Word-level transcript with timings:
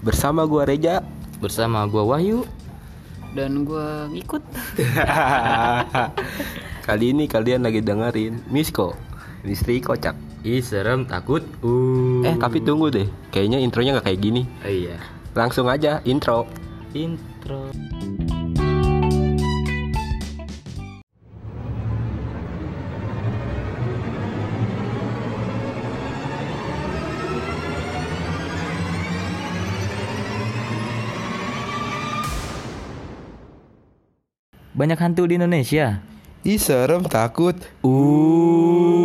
Bersama 0.00 0.48
gua 0.48 0.64
Reja. 0.64 1.04
Bersama 1.44 1.84
gua 1.84 2.16
Wahyu. 2.16 2.48
Dan 3.36 3.68
gua 3.68 4.08
ngikut. 4.08 4.40
Kali 6.88 7.12
ini 7.12 7.28
kalian 7.28 7.62
lagi 7.62 7.84
dengerin 7.84 8.40
Misko, 8.48 8.96
istri 9.44 9.78
kocak. 9.78 10.16
Ih 10.40 10.64
serem 10.64 11.04
takut. 11.04 11.44
Uh. 11.60 12.24
Eh 12.24 12.34
tapi 12.40 12.64
tunggu 12.64 12.88
deh, 12.88 13.06
kayaknya 13.28 13.60
intronya 13.60 14.00
nggak 14.00 14.08
kayak 14.08 14.20
gini. 14.24 14.42
Oh, 14.64 14.72
iya. 14.72 14.96
Langsung 15.36 15.68
aja 15.68 16.00
intro. 16.08 16.48
Intro. 16.96 17.68
Banyak 34.80 34.96
hantu 34.96 35.28
di 35.28 35.36
Indonesia. 35.36 36.00
Ih 36.40 36.56
serem 36.56 37.04
takut. 37.04 37.52
Uh. 37.84 38.96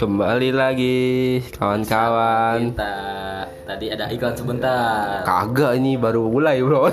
Kembali 0.00 0.48
lagi 0.48 0.96
kawan-kawan. 1.52 2.72
Kita 2.72 3.43
tadi 3.64 3.88
ada 3.88 4.12
iklan 4.12 4.36
sebentar. 4.36 5.24
Kagak 5.24 5.80
ini 5.80 5.96
baru 5.96 6.28
mulai 6.28 6.60
bro. 6.60 6.92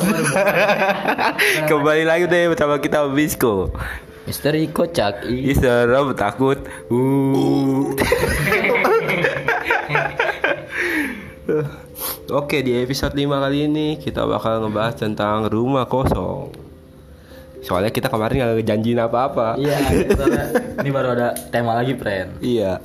Kembali 1.69 2.03
lagi 2.07 2.25
deh 2.31 2.47
bersama 2.55 2.79
kita 2.79 3.03
Misko. 3.11 3.75
Misteri 4.23 4.71
kocak. 4.71 5.27
Ih 5.27 5.51
serem 5.55 6.15
takut. 6.15 6.63
Uh. 6.87 7.91
Oke 12.31 12.63
di 12.63 12.71
episode 12.79 13.11
5 13.11 13.27
kali 13.27 13.67
ini 13.67 13.99
kita 13.99 14.23
bakal 14.23 14.63
ngebahas 14.63 14.95
tentang 14.95 15.51
rumah 15.51 15.83
kosong. 15.83 16.55
Soalnya 17.61 17.91
kita 17.91 18.07
kemarin 18.07 18.41
gak 18.41 18.57
ngejanjiin 18.57 18.97
apa-apa. 19.03 19.53
Iya, 19.59 19.77
ini 20.81 20.89
baru 20.89 21.13
ada 21.13 21.37
tema 21.53 21.77
lagi, 21.77 21.93
friend. 21.93 22.41
Iya. 22.41 22.81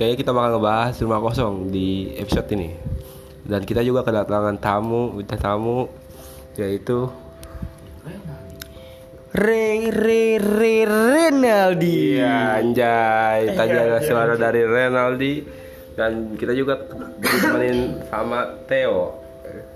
Kayaknya 0.00 0.16
kita 0.16 0.32
bakal 0.32 0.50
ngebahas 0.56 0.96
rumah 1.04 1.20
kosong 1.20 1.68
di 1.68 2.08
episode 2.16 2.48
ini. 2.56 2.72
Dan 3.44 3.68
kita 3.68 3.84
juga 3.84 4.00
kedatangan 4.00 4.56
tamu, 4.56 5.12
kita 5.20 5.36
tamu 5.36 5.92
yaitu 6.56 7.04
Re 9.36 9.92
Re 9.92 10.40
Re 10.40 10.76
Renaldi. 10.88 12.16
Iya, 12.16 12.64
anjay. 12.64 13.52
Tadi 13.52 13.76
ada 13.76 14.00
suara 14.00 14.40
dari 14.40 14.64
Renaldi 14.64 15.44
dan 15.92 16.32
kita 16.32 16.56
juga 16.56 16.80
ditemenin 17.20 18.00
sama 18.08 18.56
Theo. 18.72 19.20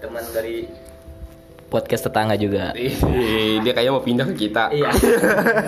Teman 0.01 0.25
dari 0.33 0.65
podcast 1.75 2.07
tetangga 2.07 2.39
juga. 2.39 2.71
Ih, 2.79 2.95
Dia 3.67 3.73
kayaknya 3.75 3.91
mau 3.91 4.07
pindah 4.07 4.31
ke 4.31 4.47
kita. 4.47 4.71
Iya. 4.71 4.95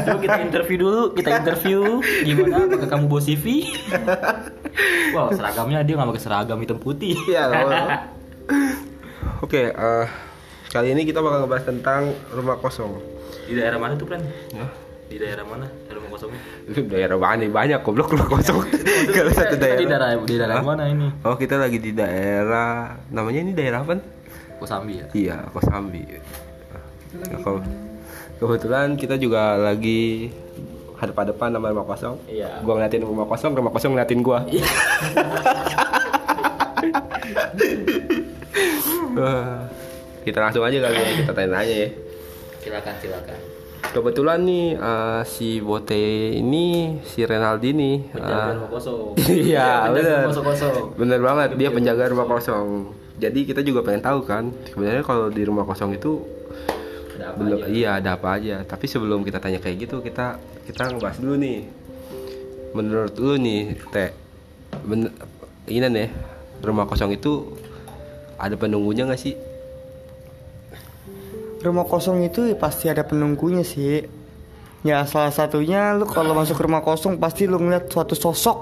Coba 0.07 0.19
kita 0.23 0.39
interview 0.39 0.77
dulu, 0.79 1.03
kita 1.19 1.43
interview 1.43 1.99
gimana 2.23 2.71
apakah 2.71 2.87
kamu 2.87 3.05
bawa 3.11 3.23
CV? 3.27 3.67
wow, 5.11 5.35
seragamnya 5.35 5.83
dia 5.83 5.99
nggak 5.99 6.15
pakai 6.15 6.23
seragam 6.23 6.63
hitam 6.63 6.79
putih. 6.79 7.19
Iya, 7.27 7.51
nggak 7.51 7.59
apa-apa. 7.67 7.97
Oke, 9.43 9.75
eh, 9.75 10.07
kali 10.71 10.95
ini 10.95 11.03
kita 11.03 11.19
bakal 11.19 11.43
ngebahas 11.43 11.67
tentang 11.67 12.15
rumah 12.31 12.55
kosong. 12.63 13.03
Di 13.51 13.59
daerah 13.59 13.83
mana 13.83 13.99
tuh? 13.99 14.07
Ya. 14.55 14.67
Di 15.11 15.17
daerah 15.19 15.43
mana? 15.43 15.67
Rumah 15.91 16.11
kosongnya? 16.11 16.41
Itu 16.71 16.87
daerah 16.87 17.19
mana 17.19 17.43
nih? 17.43 17.51
banyak 17.51 17.81
goblok 17.83 18.15
rumah 18.15 18.31
kosong. 18.31 18.63
Kalau 19.17 19.31
satu 19.35 19.59
daerah. 19.59 19.79
Di 19.83 19.87
daerah 19.91 20.09
di 20.23 20.35
daerah 20.39 20.63
mana 20.63 20.87
ini? 20.87 21.11
Oh, 21.27 21.35
kita 21.35 21.59
lagi 21.59 21.83
di 21.83 21.91
daerah 21.91 22.95
namanya 23.11 23.41
ini 23.43 23.53
daerah 23.55 23.83
apa? 23.83 24.16
Kosambi 24.57 24.95
ya. 24.99 25.07
Iya, 25.13 25.37
Kosambi. 25.51 26.03
Nah, 27.17 27.39
kalau- 27.41 27.65
kebetulan 28.37 28.97
kita 28.97 29.17
juga 29.17 29.57
lagi 29.57 30.29
hadap-hadapan 30.97 31.49
sama 31.53 31.73
rumah 31.73 31.87
kosong. 31.87 32.17
Iya. 32.27 32.61
Gua 32.61 32.77
ngeliatin 32.77 33.05
rumah 33.05 33.29
kosong, 33.29 33.53
rumah 33.53 33.73
kosong 33.73 33.93
ngeliatin 33.93 34.21
gua. 34.21 34.41
Eh, 39.17 39.57
kita 40.25 40.39
langsung 40.45 40.61
aja 40.61 40.77
kali 40.77 40.97
ya, 40.97 41.09
kita 41.25 41.33
tanya-tanya 41.33 41.77
ya. 41.77 41.89
Silakan, 42.61 42.95
silakan. 43.01 43.39
Kebetulan 43.87 44.39
nih 44.45 44.67
eh, 44.77 45.21
si 45.25 45.49
Bote 45.63 45.97
ini 46.37 46.99
si 47.01 47.25
Renaldi 47.25 47.71
nih 47.73 47.97
Penjaga 48.13 48.37
eh, 48.37 48.53
rumah 48.53 48.71
kosong. 48.71 49.09
Iya, 49.49 49.69
kosong. 50.45 50.87
Bener 51.01 51.21
banget, 51.23 51.57
dia 51.57 51.69
penjaga 51.73 52.13
rumah 52.13 52.29
kosong. 52.29 52.93
Jadi 53.17 53.49
kita 53.49 53.65
juga 53.65 53.81
pengen 53.81 54.05
tahu 54.05 54.21
kan, 54.29 54.53
sebenarnya 54.69 55.01
kalau 55.01 55.33
di 55.33 55.41
rumah 55.41 55.65
kosong 55.65 55.97
itu 55.97 56.21
Ada 57.17 57.33
apa 57.33 57.39
belum 57.41 57.59
aja? 57.65 57.73
iya 57.73 57.91
ada 57.97 58.11
apa 58.21 58.29
aja. 58.37 58.61
Tapi 58.69 58.85
sebelum 58.85 59.25
kita 59.25 59.41
tanya 59.41 59.57
kayak 59.57 59.89
gitu, 59.89 60.05
kita 60.05 60.37
kita 60.69 60.93
ngebahas 60.93 61.17
dulu 61.17 61.35
nih. 61.41 61.59
Menurut 62.77 63.15
lu 63.17 63.41
nih, 63.41 63.73
Teh, 63.89 64.13
bener, 64.85 65.09
ini 65.65 65.89
nih 65.89 66.09
rumah 66.61 66.85
kosong 66.85 67.17
itu 67.17 67.57
ada 68.37 68.53
penunggunya 68.61 69.09
nggak 69.09 69.21
sih? 69.21 69.33
Rumah 71.65 71.89
kosong 71.89 72.21
itu 72.23 72.53
pasti 72.61 72.93
ada 72.93 73.01
penunggunya 73.01 73.65
sih. 73.65 74.05
Ya 74.85 75.03
salah 75.09 75.33
satunya 75.33 75.97
lu 75.97 76.05
kalau 76.07 76.37
masuk 76.37 76.61
rumah 76.63 76.85
kosong 76.85 77.17
pasti 77.17 77.49
lu 77.49 77.59
ngeliat 77.59 77.89
suatu 77.89 78.13
sosok. 78.13 78.59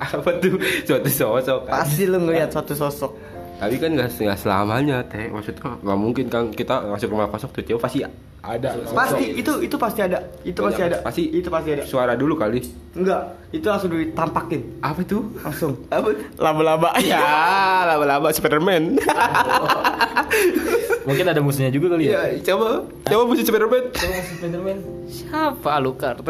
Apa 0.00 0.36
tuh 0.38 0.60
suatu 0.84 1.10
sosok? 1.10 1.58
kan? 1.66 1.82
Pasti 1.82 2.04
lu 2.06 2.20
ngeliat 2.22 2.52
suatu 2.52 2.76
sosok. 2.76 3.12
Tapi 3.60 3.76
kan 3.76 3.92
nggak 3.92 4.08
nggak 4.16 4.38
selamanya, 4.40 5.04
Teh. 5.04 5.28
Maksudnya 5.28 5.76
nggak 5.84 5.98
mungkin 6.00 6.26
kan 6.32 6.48
kita 6.48 6.80
masuk 6.88 7.12
rumah 7.12 7.28
kosong 7.28 7.52
tuh 7.52 7.76
pasti 7.76 8.00
ada. 8.40 8.72
sosok. 8.72 8.96
Pasti 8.96 9.24
itu 9.36 9.52
itu 9.60 9.76
pasti 9.76 10.00
ada. 10.00 10.18
Itu 10.40 10.64
pasti 10.64 10.80
ada. 10.80 10.96
Pasti 11.04 11.22
itu 11.28 11.48
pasti 11.52 11.68
ada. 11.76 11.84
Suara 11.84 12.16
dulu 12.16 12.40
kali. 12.40 12.64
Enggak, 12.96 13.36
itu 13.52 13.68
langsung 13.68 13.92
ditampakin. 13.92 14.80
Apa 14.80 15.04
tuh? 15.04 15.28
Langsung. 15.44 15.76
Apa? 15.92 16.08
Laba-laba. 16.40 16.96
Ya, 17.04 17.84
lama-lama 17.86 18.32
Spiderman. 18.32 18.96
Mungkin 21.08 21.26
ada 21.26 21.40
musuhnya 21.40 21.72
juga 21.72 21.96
kali 21.96 22.12
ya. 22.12 22.28
ya, 22.28 22.38
coba, 22.52 22.84
coba 23.08 23.22
musuh 23.28 23.44
Spiderman. 23.44 23.84
Spiderman. 23.92 24.78
Siapa 25.10 25.68
Alucard? 25.78 26.22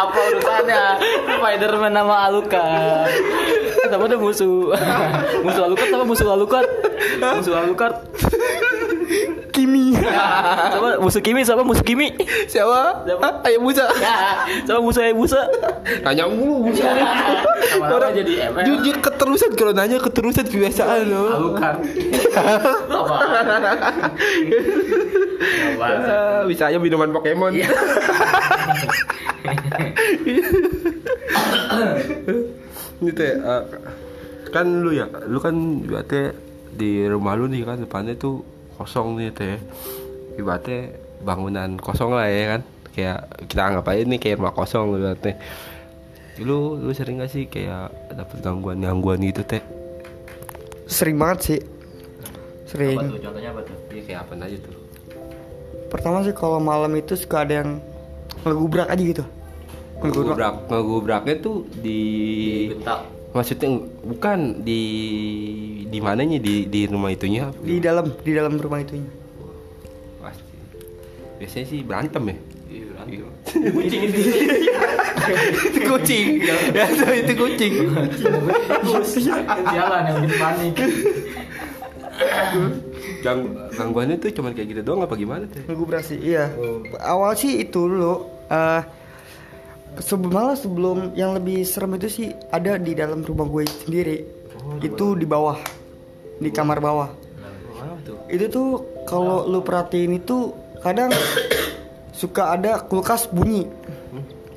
Apa 0.00 0.18
urusannya 0.32 0.82
Spiderman 1.28 1.92
nama 1.92 2.14
Alucard? 2.30 3.10
Sama 3.90 4.04
ada 4.08 4.16
musuh. 4.16 4.72
musuh 5.44 5.62
Alucard 5.68 5.88
sama 5.90 6.04
musuh 6.04 6.26
Alucard. 6.28 6.68
Musuh 7.20 7.54
Alucard. 7.56 7.96
Kimi. 9.52 9.92
Sama 10.00 10.96
musuh 10.96 11.20
Kimi 11.20 11.44
sama 11.44 11.62
musuh 11.62 11.84
Kimi. 11.84 12.16
Siapa? 12.48 13.04
Siapa? 13.04 13.28
Ayam 13.44 13.60
Musa. 13.62 13.84
Sama 14.66 14.80
musuh 14.80 15.04
Ebusa. 15.04 15.44
Nanya 16.00 16.24
mulu 16.26 16.72
Musa. 16.72 16.88
Lama-lama 17.76 18.12
jadi 18.16 18.48
ML. 18.52 18.64
jujur 18.64 18.96
keterusan 19.00 19.50
kalau 19.56 19.72
nanya 19.76 20.00
keterusan 20.00 20.44
kebiasaan 20.48 21.08
loh. 21.12 21.28
Alucard. 21.36 21.78
Apa? 22.92 23.16
Apa? 25.76 25.86
Ah, 26.08 26.40
bisa 26.46 26.70
aja 26.70 26.78
minuman 26.78 27.12
Pokemon. 27.12 27.52
Ini 33.02 33.10
teh 33.10 33.34
eh, 33.34 33.62
kan 34.54 34.66
lu 34.70 34.94
ya, 34.94 35.10
lu 35.26 35.42
kan 35.42 35.54
berarti 35.82 36.30
di 36.70 37.02
rumah 37.10 37.34
lu 37.34 37.50
nih 37.50 37.66
kan 37.66 37.82
depannya 37.82 38.14
tuh 38.14 38.46
kosong 38.78 39.18
nih 39.18 39.34
teh. 39.34 39.58
Ibaratnya 40.38 40.94
bangunan 41.26 41.82
kosong 41.82 42.14
lah 42.14 42.30
ya 42.30 42.56
kan. 42.56 42.62
Kayak 42.94 43.18
kita 43.50 43.62
anggap 43.66 43.90
aja 43.90 44.00
ini 44.06 44.16
kayak 44.22 44.38
rumah 44.38 44.54
kosong 44.54 44.94
lu 44.94 45.02
berarti. 45.02 45.34
Lu 46.46 46.78
lu 46.78 46.94
sering 46.94 47.18
gak 47.18 47.34
sih 47.34 47.50
kayak 47.50 47.90
dapet 48.14 48.38
gangguan-gangguan 48.38 49.18
gitu 49.26 49.42
teh? 49.42 49.60
Sering 50.86 51.18
banget 51.18 51.38
sih. 51.42 51.58
Apa 51.58 52.70
Sering. 52.70 52.98
tuh? 53.02 53.18
Contohnya 53.18 53.50
apa 53.50 53.60
tuh? 53.66 53.76
Iya 53.90 54.02
kayak 54.06 54.20
apa 54.30 54.32
aja 54.46 54.56
tuh? 54.62 54.74
Pertama 55.90 56.22
sih 56.22 56.32
kalau 56.32 56.62
malam 56.62 56.94
itu 56.94 57.18
suka 57.18 57.42
ada 57.42 57.66
yang 57.66 57.82
ngegubrak 58.46 58.88
aja 58.88 59.02
gitu. 59.02 59.24
Ngegubrak. 60.02 60.34
Ngegubrak, 60.34 60.54
ngegubraknya 60.66 61.34
tuh 61.38 61.56
di 61.78 62.00
Bentak. 62.74 63.00
Maksudnya 63.32 63.68
bukan 64.04 64.60
di 64.60 64.82
di 65.88 65.98
mananya 66.04 66.36
di 66.36 66.68
di 66.68 66.84
rumah 66.84 67.08
itunya? 67.08 67.48
Di 67.64 67.80
dalam, 67.80 68.12
di 68.20 68.32
dalam 68.36 68.60
rumah 68.60 68.82
itunya. 68.82 69.08
Pasti. 70.20 70.52
Biasanya 71.40 71.66
sih 71.70 71.80
berantem 71.80 72.22
ya. 72.28 72.36
Iya, 72.68 72.84
berantem. 72.92 73.24
Kucing 73.72 74.00
itu. 74.04 74.20
kucing. 75.88 76.26
Ya 76.76 76.86
tuh 76.92 77.12
itu 77.14 77.32
kucing. 77.38 77.72
Jalan 79.70 80.02
yang 80.12 80.18
bikin 80.26 80.36
panik. 80.36 80.74
Gang 83.22 83.40
gangguannya 83.72 84.20
tuh 84.20 84.28
cuman 84.34 84.52
kayak 84.52 84.76
gitu 84.76 84.80
doang 84.84 85.08
apa 85.08 85.14
gimana 85.16 85.48
teh? 85.48 85.62
Ngegubrasi, 85.64 86.20
iya. 86.20 86.52
Awal 87.00 87.32
sih 87.38 87.64
itu 87.64 87.86
dulu. 87.88 88.28
eh 88.52 88.82
sebelum 88.82 89.01
malah 90.32 90.56
sebelum 90.56 91.12
yang 91.12 91.36
lebih 91.36 91.68
serem 91.68 92.00
itu 92.00 92.08
sih 92.08 92.28
ada 92.48 92.80
di 92.80 92.96
dalam 92.96 93.20
rumah 93.20 93.44
gue 93.48 93.64
sendiri. 93.68 94.18
itu 94.78 95.18
di 95.18 95.26
bawah, 95.26 95.58
di 96.38 96.48
kamar 96.54 96.78
bawah. 96.78 97.10
Itu 98.30 98.46
tuh 98.48 98.68
kalau 99.04 99.44
lu 99.50 99.60
perhatiin 99.60 100.22
itu 100.22 100.54
kadang 100.80 101.10
suka 102.20 102.54
ada 102.56 102.78
kulkas 102.80 103.26
bunyi. 103.28 103.66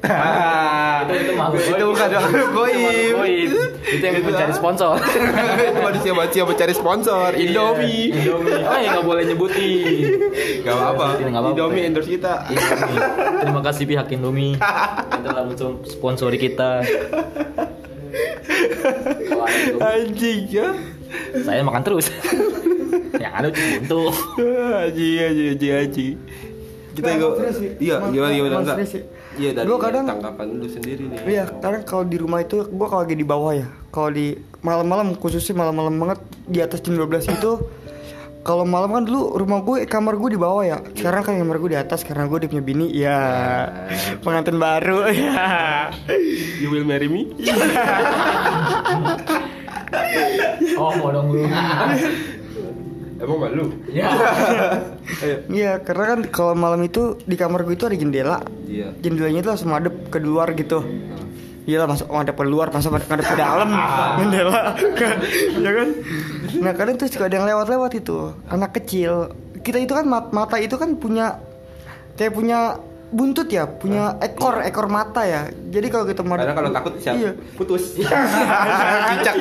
Itu 0.05 1.13
itu 1.21 1.33
makhluk 1.37 1.63
itu 1.65 1.85
bukan 1.85 2.09
makhluk 2.17 2.49
goib. 2.53 3.15
Itu 3.85 4.03
yang 4.03 4.15
mencari 4.25 4.53
sponsor. 4.53 4.93
itu 5.69 5.79
manusia 5.81 6.11
manusia 6.13 6.41
mencari 6.45 6.73
sponsor 6.73 7.29
Indomie. 7.37 8.13
Indomie. 8.13 8.61
Oh 8.65 8.77
ya 8.77 8.87
nggak 8.97 9.05
boleh 9.05 9.23
nyebutin. 9.29 10.09
Gak 10.65 10.73
apa-apa. 10.73 11.05
Nggak 11.21 11.33
apa-apa. 11.33 11.53
Indomie 11.53 11.83
endorse 11.85 12.09
kita. 12.09 12.33
Indomie. 12.49 12.99
Terima 13.41 13.61
kasih 13.61 13.83
pihak 13.85 14.07
Indomie 14.13 14.53
yang 14.57 15.23
telah 15.25 15.43
sponsori 15.85 16.37
kita. 16.37 16.81
Anjing 19.81 20.39
ya. 20.49 20.69
saya 21.41 21.61
makan 21.63 21.81
terus. 21.85 22.11
yang 23.15 23.33
ada 23.33 23.47
cuma 23.49 23.67
buntu. 23.81 24.01
Anjing 24.83 25.15
anjing 25.21 25.73
anjing. 25.73 26.15
Kita 26.95 27.11
Nah, 27.11 27.19
go. 27.19 27.29
Iya, 27.75 27.95
gimana 28.07 28.31
gimana 28.31 28.63
Iya 29.35 29.51
dari 29.51 29.67
Gua 29.67 29.77
kadang- 29.77 30.07
tanggapan 30.07 30.47
lu 30.55 30.65
sendiri 30.65 31.03
nih. 31.05 31.19
Iya, 31.27 31.43
karena 31.59 31.83
kalau 31.83 32.03
di 32.03 32.15
rumah 32.15 32.39
itu 32.39 32.63
gua 32.69 32.87
kalau 32.87 33.01
lagi 33.03 33.15
di 33.15 33.23
bawah 33.23 33.51
ya. 33.51 33.67
Kalau 33.89 34.09
di 34.09 34.31
malam-malam 34.61 35.11
khususnya 35.13 35.53
malam-malam 35.53 35.91
banget 35.93 36.19
di 36.45 36.59
atas 36.59 36.79
jam 36.79 36.95
12 36.95 37.27
itu 37.29 37.51
kalau 38.41 38.61
malam 38.61 38.93
kan 38.93 39.01
dulu 39.01 39.33
rumah 39.35 39.57
gue 39.59 39.83
kamar 39.85 40.15
gue 40.15 40.29
di 40.29 40.39
bawah 40.39 40.61
ya. 40.61 40.77
Sekarang 40.93 41.21
kan 41.21 41.33
kamar 41.35 41.57
gue 41.57 41.69
di 41.71 41.79
atas 41.79 42.05
karena 42.05 42.25
gue 42.25 42.37
udah 42.37 42.47
punya 42.47 42.63
bini. 42.63 42.87
Ya, 42.93 43.17
pengantin 44.21 44.55
baru 44.55 45.09
ya. 45.09 45.89
You 46.61 46.69
will 46.69 46.85
marry 46.85 47.09
me? 47.09 47.33
Oh, 50.75 50.91
mau 50.93 51.09
dong 51.09 51.33
lu. 51.33 51.41
Emang 53.15 53.37
malu? 53.39 53.65
Ya. 53.87 54.11
Ayo. 54.11 55.37
Iya, 55.55 55.79
karena 55.79 56.03
kan 56.05 56.19
kalau 56.27 56.53
malam 56.53 56.83
itu 56.83 57.15
di 57.23 57.35
kamar 57.35 57.63
gue 57.63 57.73
itu 57.73 57.87
ada 57.87 57.95
jendela. 57.95 58.37
Iya. 58.65 58.91
Jendelanya 58.99 59.39
itu 59.39 59.49
langsung 59.49 59.71
madep 59.71 59.95
ke 60.09 60.19
luar 60.19 60.51
gitu. 60.53 60.83
Iya 61.65 61.81
lah 61.81 61.89
masuk 61.89 62.05
ngadep 62.05 62.35
ke 62.35 62.45
luar, 62.45 62.67
masa 62.69 62.93
ngadep 62.93 63.09
ke 63.09 63.35
dalam 63.35 63.69
jendela, 64.21 64.77
ya 65.57 65.71
kan? 65.73 65.89
Nah 66.61 66.71
kadang 66.71 66.93
tuh 66.93 67.09
suka 67.09 67.25
ada 67.25 67.41
yang 67.41 67.47
lewat-lewat 67.49 67.91
itu, 67.95 68.17
anak 68.45 68.77
kecil. 68.77 69.33
Kita 69.65 69.81
itu 69.81 69.89
kan 69.89 70.05
mat- 70.05 70.29
mata 70.29 70.61
itu 70.61 70.77
kan 70.77 70.93
punya 70.93 71.41
kayak 72.13 72.37
punya 72.37 72.77
buntut 73.09 73.47
ya, 73.47 73.69
punya 73.69 74.17
ekor 74.17 74.61
ekor 74.61 74.87
mata 74.87 75.21
ya. 75.23 75.47
Jadi 75.49 75.87
kalau 75.89 76.05
kita 76.05 76.21
Karena 76.25 76.53
kalau 76.53 76.71
takut 76.73 76.93
siap 76.97 77.15
Iya. 77.15 77.31
putus. 77.55 77.95
Cicak. 79.09 79.35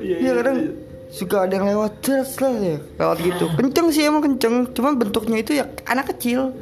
Iya 0.00 0.32
kadang 0.36 0.56
suka 1.10 1.48
ada 1.48 1.52
yang 1.58 1.66
lewat 1.66 1.92
terus 2.04 2.38
lah 2.38 2.52
ya, 2.54 2.76
lewat 2.78 3.16
gitu. 3.24 3.44
Kenceng 3.58 3.86
sih 3.90 4.02
emang 4.06 4.22
kenceng, 4.22 4.70
cuman 4.70 4.92
bentuknya 4.96 5.36
itu 5.40 5.52
ya 5.58 5.64
anak 5.88 6.14
kecil. 6.14 6.54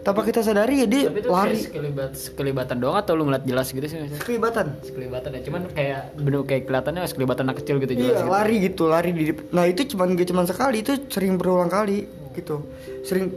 Tanpa 0.00 0.20
kita 0.22 0.40
sadari 0.40 0.80
ya 0.80 0.86
dia 0.86 1.02
Tapi 1.06 1.20
itu 1.20 1.28
lari. 1.28 1.60
sekelibat 1.60 2.10
sekelibatan 2.12 2.76
doang 2.76 2.96
atau 2.96 3.12
lu 3.12 3.24
ngeliat 3.24 3.44
jelas 3.44 3.68
gitu 3.68 3.84
sih? 3.84 3.96
maksudnya? 3.96 4.20
Kelibatan. 4.20 4.66
Sekelibatan 4.80 5.30
ya, 5.30 5.40
cuman 5.42 5.60
kayak 5.68 6.00
bener 6.16 6.40
kayak 6.42 6.62
kelihatannya 6.64 7.00
sekelibatan 7.04 7.44
anak 7.44 7.56
kecil 7.60 7.76
gitu 7.78 7.92
jelas 7.94 8.08
Iya 8.10 8.16
gitu. 8.18 8.30
lari 8.30 8.54
gitu 8.62 8.82
lari 8.86 9.10
di 9.10 9.22
Nah 9.50 9.64
itu 9.64 9.82
cuman 9.86 10.14
gak 10.14 10.26
cuman 10.26 10.44
sekali 10.44 10.76
itu 10.80 10.92
sering 11.06 11.36
berulang 11.36 11.68
kali 11.68 12.04
gitu 12.32 12.64
Sering 13.02 13.28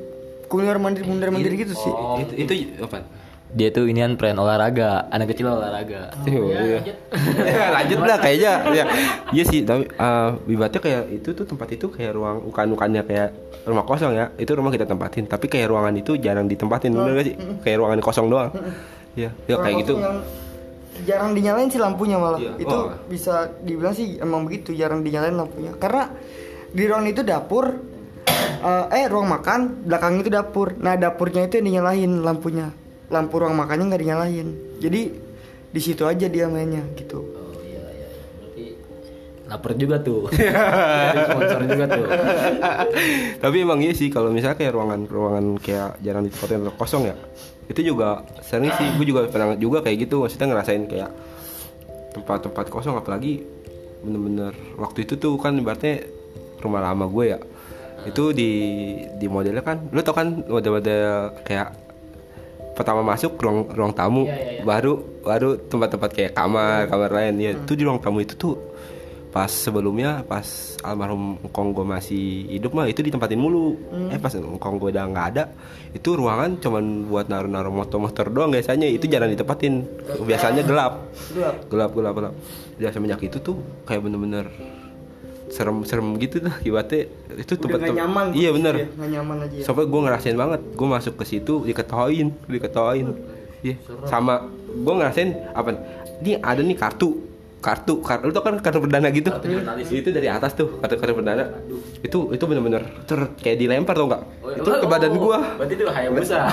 mundar 0.45 0.77
mandir 0.77 1.03
mundar 1.03 1.29
mandir 1.29 1.51
gitu 1.53 1.73
sih 1.73 1.89
Oh. 1.89 2.15
Itu 2.15 2.53
itu 2.53 2.53
apa? 2.79 3.03
Dia 3.53 3.69
tuh 3.69 3.85
inian 3.85 4.17
brand 4.17 4.33
olahraga, 4.35 5.05
anak 5.07 5.29
kecil 5.29 5.45
olahraga. 5.47 6.09
iya. 6.25 6.81
Ya, 7.45 7.69
lanjut 7.69 8.01
lah 8.01 8.17
kayaknya. 8.17 8.53
Ya. 8.73 8.85
Iya 9.29 9.43
sih, 9.45 9.61
tapi 9.61 9.85
eh 9.87 10.29
ibaratnya 10.49 10.81
kayak 10.81 11.03
itu 11.13 11.29
tuh 11.31 11.45
tempat 11.45 11.69
itu 11.69 11.85
kayak 11.87 12.13
ruang 12.13 12.41
ukan-ukannya 12.49 13.05
kayak 13.05 13.29
rumah 13.63 13.85
kosong 13.85 14.17
ya. 14.17 14.33
Itu 14.35 14.57
rumah 14.57 14.73
kita 14.73 14.89
tempatin, 14.89 15.29
tapi 15.29 15.45
kayak 15.45 15.69
ruangan 15.69 15.93
itu 15.93 16.17
jarang 16.17 16.49
ditempatin, 16.49 16.91
bener 16.91 17.13
gak 17.13 17.25
sih? 17.25 17.35
Kayak 17.61 17.77
ruangan 17.79 17.99
kosong 18.01 18.27
doang. 18.27 18.49
Iya, 19.13 19.29
ya 19.45 19.53
Orang 19.53 19.63
kayak 19.63 19.75
gitu. 19.85 19.93
Jarang 21.05 21.37
dinyalain 21.37 21.69
sih 21.69 21.77
lampunya 21.77 22.17
malah 22.17 22.41
Iya. 22.41 22.57
Itu 22.57 22.73
Oh. 22.73 22.97
bisa 23.05 23.45
dibilang 23.61 23.93
sih 23.93 24.17
emang 24.17 24.41
begitu 24.43 24.73
jarang 24.73 25.01
dinyalain 25.01 25.33
lampunya 25.33 25.69
Karena 25.77 26.09
di 26.69 26.81
ruang 26.85 27.05
itu 27.05 27.21
dapur 27.21 27.77
eh, 28.59 28.85
Eh 28.89 29.05
ruang 29.05 29.25
makan 29.27 29.85
belakang 29.85 30.17
itu 30.17 30.29
dapur 30.29 30.73
Nah 30.77 30.97
dapurnya 30.97 31.45
itu 31.45 31.57
yang 31.57 31.67
dinyalain 31.69 32.11
lampunya 32.21 32.73
Lampu 33.13 33.37
ruang 33.37 33.53
makannya 33.53 33.93
nggak 33.93 34.01
dinyalain 34.01 34.47
Jadi 34.81 35.01
di 35.73 35.81
situ 35.81 36.03
aja 36.05 36.25
dia 36.25 36.49
mainnya 36.49 36.81
gitu 36.97 37.21
Oh 37.21 37.61
iya 37.61 37.85
iya. 37.93 38.07
Berarti 38.41 38.65
lapar 39.49 39.71
juga 39.77 39.97
tuh. 40.01 40.29
Sponsor 41.29 41.61
juga 41.69 41.85
tuh. 41.85 42.05
tapi 43.43 43.57
emang 43.61 43.81
iya 43.81 43.93
sih 43.93 44.09
kalau 44.09 44.33
misalnya 44.33 44.57
kayak 44.57 44.73
ruangan-ruangan 44.73 45.45
kayak 45.61 46.01
jarang 46.01 46.25
ditempatin 46.25 46.65
atau 46.65 46.73
kosong 46.77 47.03
ya. 47.09 47.15
Itu 47.69 47.81
juga 47.81 48.25
sering 48.43 48.69
sih, 48.75 48.87
gue 48.97 49.05
juga 49.07 49.29
pernah 49.29 49.55
juga 49.55 49.81
kayak 49.81 50.07
gitu, 50.09 50.25
maksudnya 50.25 50.51
ngerasain 50.51 50.83
kayak 50.89 51.11
tempat-tempat 52.13 52.65
kosong 52.69 52.95
apalagi 52.95 53.41
bener-bener 54.05 54.53
waktu 54.77 55.07
itu 55.07 55.17
tuh 55.17 55.39
kan 55.41 55.57
ibaratnya 55.57 56.05
rumah 56.61 56.83
lama 56.83 57.09
gue 57.09 57.25
ya 57.33 57.39
itu 58.03 58.35
di 58.35 58.51
di 59.15 59.27
modelnya 59.31 59.63
kan 59.63 59.87
lu 59.89 60.03
tau 60.03 60.11
kan 60.13 60.43
model-model 60.43 61.39
kayak 61.47 61.71
pertama 62.73 63.05
masuk 63.05 63.37
ruang 63.37 63.69
ruang 63.69 63.93
tamu 63.93 64.25
Iya, 64.25 64.33
iya, 64.33 64.51
iya. 64.59 64.63
baru 64.65 64.93
baru 65.21 65.49
tempat-tempat 65.69 66.09
kayak 66.11 66.31
kamar 66.33 66.89
kamar 66.89 67.09
lain. 67.13 67.33
Ya 67.39 67.51
itu 67.53 67.73
di 67.77 67.83
ruang 67.85 68.01
tamu 68.01 68.19
itu 68.19 68.33
tuh 68.35 68.57
pas 69.33 69.49
sebelumnya 69.49 70.21
pas 70.29 70.77
almarhum 70.85 71.41
engkong 71.41 71.73
gue 71.73 71.81
masih 71.81 72.53
hidup 72.53 72.77
mah 72.77 72.85
itu 72.85 73.01
ditempatin 73.01 73.39
mulu. 73.41 73.77
Eh 74.13 74.19
pas 74.21 74.33
engkong 74.33 74.77
gue 74.77 74.89
udah 74.93 75.05
nggak 75.09 75.27
ada 75.33 75.43
itu 75.93 76.09
ruangan 76.13 76.57
cuman 76.61 77.09
buat 77.09 77.29
naruh-naruh 77.29 77.73
motor-motor 77.73 78.29
doang 78.29 78.53
biasanya. 78.53 78.85
Itu 78.89 79.09
jarang 79.09 79.33
ditempatin. 79.33 79.85
Biasanya 80.21 80.61
gelap. 80.65 81.09
Gelap. 81.33 81.55
gelap 81.69 81.91
gelap 81.97 82.13
gelap. 82.13 82.33
Ya 82.77 82.89
semenjak 82.93 83.21
itu 83.21 83.37
tuh 83.41 83.57
kayak 83.85 84.05
bener-bener 84.05 84.49
serem-serem 85.53 86.17
gitu 86.17 86.41
dah 86.41 86.55
ibaratnya 86.65 87.05
itu 87.37 87.53
Udah 87.53 87.61
tempat 87.61 87.79
nggak 87.85 87.97
nyaman 88.01 88.25
iya 88.33 88.49
bener. 88.49 88.73
Ya, 88.73 89.05
nyaman 89.21 89.37
aja. 89.45 89.53
Ya. 89.53 89.63
sampai 89.63 89.85
gue 89.85 90.01
ngerasain 90.01 90.37
banget 90.37 90.61
gue 90.73 90.87
masuk 90.89 91.13
ke 91.21 91.23
situ 91.29 91.61
diketawain 91.61 92.33
diketawain. 92.49 93.07
Iya 93.61 93.75
sama 94.09 94.49
gue 94.73 94.93
ngerasain 94.97 95.29
apa 95.53 95.69
ini 96.25 96.41
ada 96.41 96.61
nih 96.65 96.75
kartu 96.75 97.32
kartu 97.63 98.03
kartu 98.03 98.27
tau 98.35 98.43
kan 98.43 98.59
kartu 98.59 98.83
perdana 98.83 99.07
gitu? 99.15 99.31
Itu 99.87 100.11
dari 100.11 100.27
atas 100.27 100.59
tuh 100.59 100.83
kartu 100.83 100.99
kartu 100.99 101.15
perdana 101.15 101.47
itu 102.03 102.35
itu 102.35 102.43
bener-bener 102.43 102.83
ter 103.07 103.31
kayak 103.39 103.63
dilempar 103.63 103.95
tau 103.95 104.11
nggak? 104.11 104.21
Itu 104.59 104.69
ke 104.83 104.87
badan 104.91 105.15
Oh, 105.15 105.39
Berarti 105.39 105.79
itu 105.79 105.87
Hayabusa. 105.87 106.43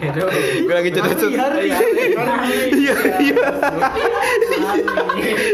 Itu. 0.00 0.24
gue 0.66 0.74
lagi 0.74 0.90
cerita 0.92 1.46
iya 1.60 1.78
iya. 3.18 3.34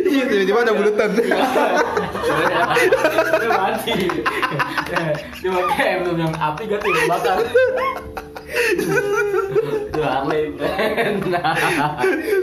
Iya 0.05 0.25
tiba-tiba 0.29 0.61
ada 0.63 0.73
bulutan. 0.77 1.11
Dia 1.17 1.37
mati. 3.49 3.93
Dia 5.41 5.51
pakai 5.51 5.91
belum 6.05 6.19
yang 6.21 6.35
api 6.35 6.63
gak 6.69 6.81
tuh 6.83 6.91
yang 6.93 7.09
bakar. 7.09 7.37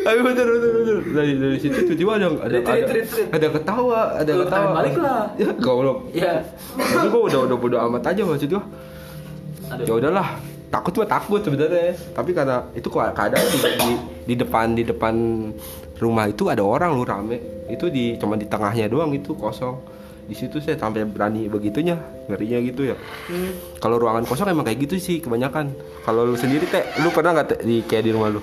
Tapi 0.04 0.20
bener 0.20 0.46
bener 0.48 0.72
bener 0.74 0.98
dari 1.14 1.34
dari 1.38 1.58
situ 1.62 1.78
tiba-tiba 1.86 2.12
ada 2.18 2.28
ada 2.44 2.58
ada, 2.60 2.84
ada 3.30 3.48
ketawa 3.54 4.02
ada 4.20 4.32
ketawa. 4.46 4.72
balik 4.82 4.96
lah. 4.98 5.24
ya 5.38 5.50
goblok. 5.58 5.98
Ya. 6.12 6.34
tapi 6.76 7.08
gue 7.08 7.22
udah 7.30 7.40
udah 7.50 7.58
bodo 7.58 7.78
amat 7.90 8.14
aja 8.14 8.22
maksud 8.26 8.50
gue 8.52 8.64
ya 9.86 9.94
udahlah. 9.94 10.28
Takut 10.74 10.90
mah 10.98 11.06
takut 11.06 11.38
sebenarnya. 11.46 11.94
Tapi 12.18 12.34
karena 12.34 12.66
itu 12.74 12.90
keadaan 12.90 13.46
di, 13.46 13.58
di, 13.62 13.92
di 14.26 14.34
depan 14.34 14.74
di 14.74 14.82
depan 14.82 15.16
rumah 16.02 16.26
itu 16.26 16.50
ada 16.50 16.66
orang 16.66 16.98
lu 16.98 17.06
rame. 17.06 17.38
Itu 17.70 17.94
di 17.94 18.18
cuma 18.18 18.34
di 18.34 18.50
tengahnya 18.50 18.90
doang 18.90 19.14
itu 19.14 19.38
kosong 19.38 19.93
di 20.24 20.34
situ 20.34 20.58
saya 20.58 20.76
sampai 20.76 21.04
berani 21.04 21.46
begitunya 21.46 21.96
ngerinya 22.26 22.60
gitu 22.64 22.82
ya. 22.90 22.96
Kalau 23.78 23.98
ruangan 23.98 24.24
kosong 24.24 24.48
emang 24.48 24.64
kayak 24.64 24.80
gitu 24.82 24.96
sih 24.98 25.18
kebanyakan. 25.20 25.76
Kalau 26.02 26.24
lu 26.24 26.36
sendiri 26.36 26.64
teh 26.66 26.84
lu 27.00 27.10
pernah 27.10 27.32
nggak 27.34 27.48
Teh, 27.48 27.60
di 27.62 27.84
kayak 27.84 28.04
di 28.04 28.12
rumah 28.12 28.30
lu? 28.30 28.42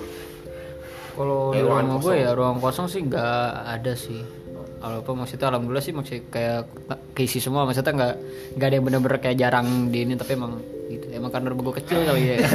Kalau 1.11 1.51
Eh, 1.51 1.59
di 1.59 1.61
ruangan 1.61 1.85
rumah 1.85 1.97
gue 1.97 2.05
kosong. 2.07 2.23
ya 2.23 2.29
ruang 2.31 2.57
kosong 2.57 2.87
sih 2.87 3.01
nggak 3.03 3.45
ada 3.69 3.93
sih. 3.93 4.21
apa 4.81 5.13
maksudnya 5.13 5.53
alhamdulillah 5.53 5.85
sih 5.85 5.93
maksudnya 5.93 6.25
kayak 6.27 6.59
keisi 7.13 7.37
semua. 7.37 7.69
Maksudnya 7.69 7.93
nggak 7.93 8.13
nggak 8.57 8.65
ada 8.65 8.75
yang 8.75 8.85
bener-bener 8.85 9.17
kayak 9.21 9.37
jarang 9.37 9.67
di 9.87 10.01
ini 10.01 10.17
tapi 10.17 10.33
emang 10.33 10.57
gitu. 10.97 11.05
Emang 11.13 11.31
karena 11.31 11.47
rumah 11.53 11.63
gue 11.71 11.75
kecil 11.83 11.99
kali 12.03 12.21
ya. 12.33 12.35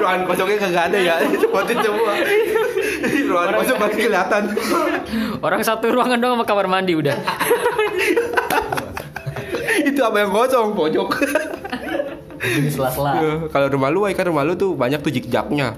Ruangan 0.00 0.22
kosongnya 0.28 0.56
kagak 0.60 0.84
ada 0.92 0.98
ya. 0.98 1.14
Sepotin 1.42 1.76
semua. 1.80 2.12
Ruangan 3.02 3.54
kosong 3.62 3.78
pasti 3.78 4.00
kelihatan. 4.04 4.42
Orang 5.40 5.62
satu 5.64 5.92
ruangan 5.92 6.20
doang 6.20 6.34
sama 6.38 6.44
kamar 6.44 6.66
mandi 6.68 6.94
udah. 6.96 7.14
Itu 9.88 10.04
apa 10.04 10.16
yang 10.20 10.30
kosong? 10.34 10.74
Pojok. 10.76 11.08
Di 12.38 12.70
sela-sela. 12.70 13.18
Ya, 13.18 13.50
kalau 13.50 13.66
rumah 13.66 13.90
lu 13.90 14.06
kan 14.14 14.30
rumah 14.30 14.46
lu 14.46 14.54
tuh 14.54 14.78
banyak 14.78 15.02
tuh 15.02 15.10
jikjaknya 15.10 15.74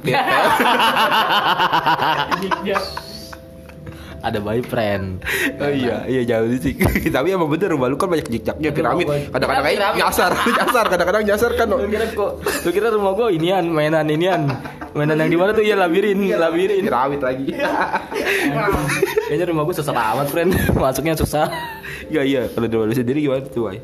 ada 4.21 4.39
boyfriend. 4.39 5.25
Oh 5.57 5.73
iya 5.73 6.05
iya 6.05 6.23
jauh 6.25 6.49
sih. 6.61 6.77
Tapi 7.17 7.29
emang 7.33 7.49
bener 7.49 7.73
rumah 7.73 7.89
lu 7.89 7.97
kan 7.97 8.13
banyak 8.13 8.29
jikjaknya 8.29 8.71
piramid. 8.73 9.07
kadang-kadang 9.33 9.65
kayak 9.65 9.97
nyasar 9.97 10.33
nyasar 10.61 10.85
kadang-kadang 10.89 11.23
nyasar 11.25 11.51
kan 11.57 11.67
Lu 11.73 11.89
kira 11.89 12.07
kok 12.13 12.33
lu 12.45 12.71
kira 12.71 12.89
rumah 12.93 13.13
gua 13.17 13.33
inian 13.33 13.65
mainan 13.73 14.07
inian. 14.09 14.49
Mainan 14.93 15.17
yang 15.25 15.31
di 15.33 15.39
mana 15.41 15.51
tuh? 15.57 15.65
Ya 15.65 15.77
labirin 15.79 16.29
labirin. 16.37 16.85
piramid 16.85 17.21
lagi. 17.25 17.47
Kayaknya 19.29 19.47
rumah 19.49 19.63
gua 19.65 19.75
susah 19.77 19.95
amat 19.95 20.27
friend. 20.29 20.51
Masuknya 20.77 21.15
susah. 21.17 21.47
Iya 22.13 22.23
iya. 22.27 22.43
Kalau 22.53 22.67
di 22.69 22.75
rumah 22.77 22.87
lu 22.93 22.95
sendiri 22.97 23.25
gimana 23.25 23.45
tuh 23.49 23.71
Wai? 23.71 23.81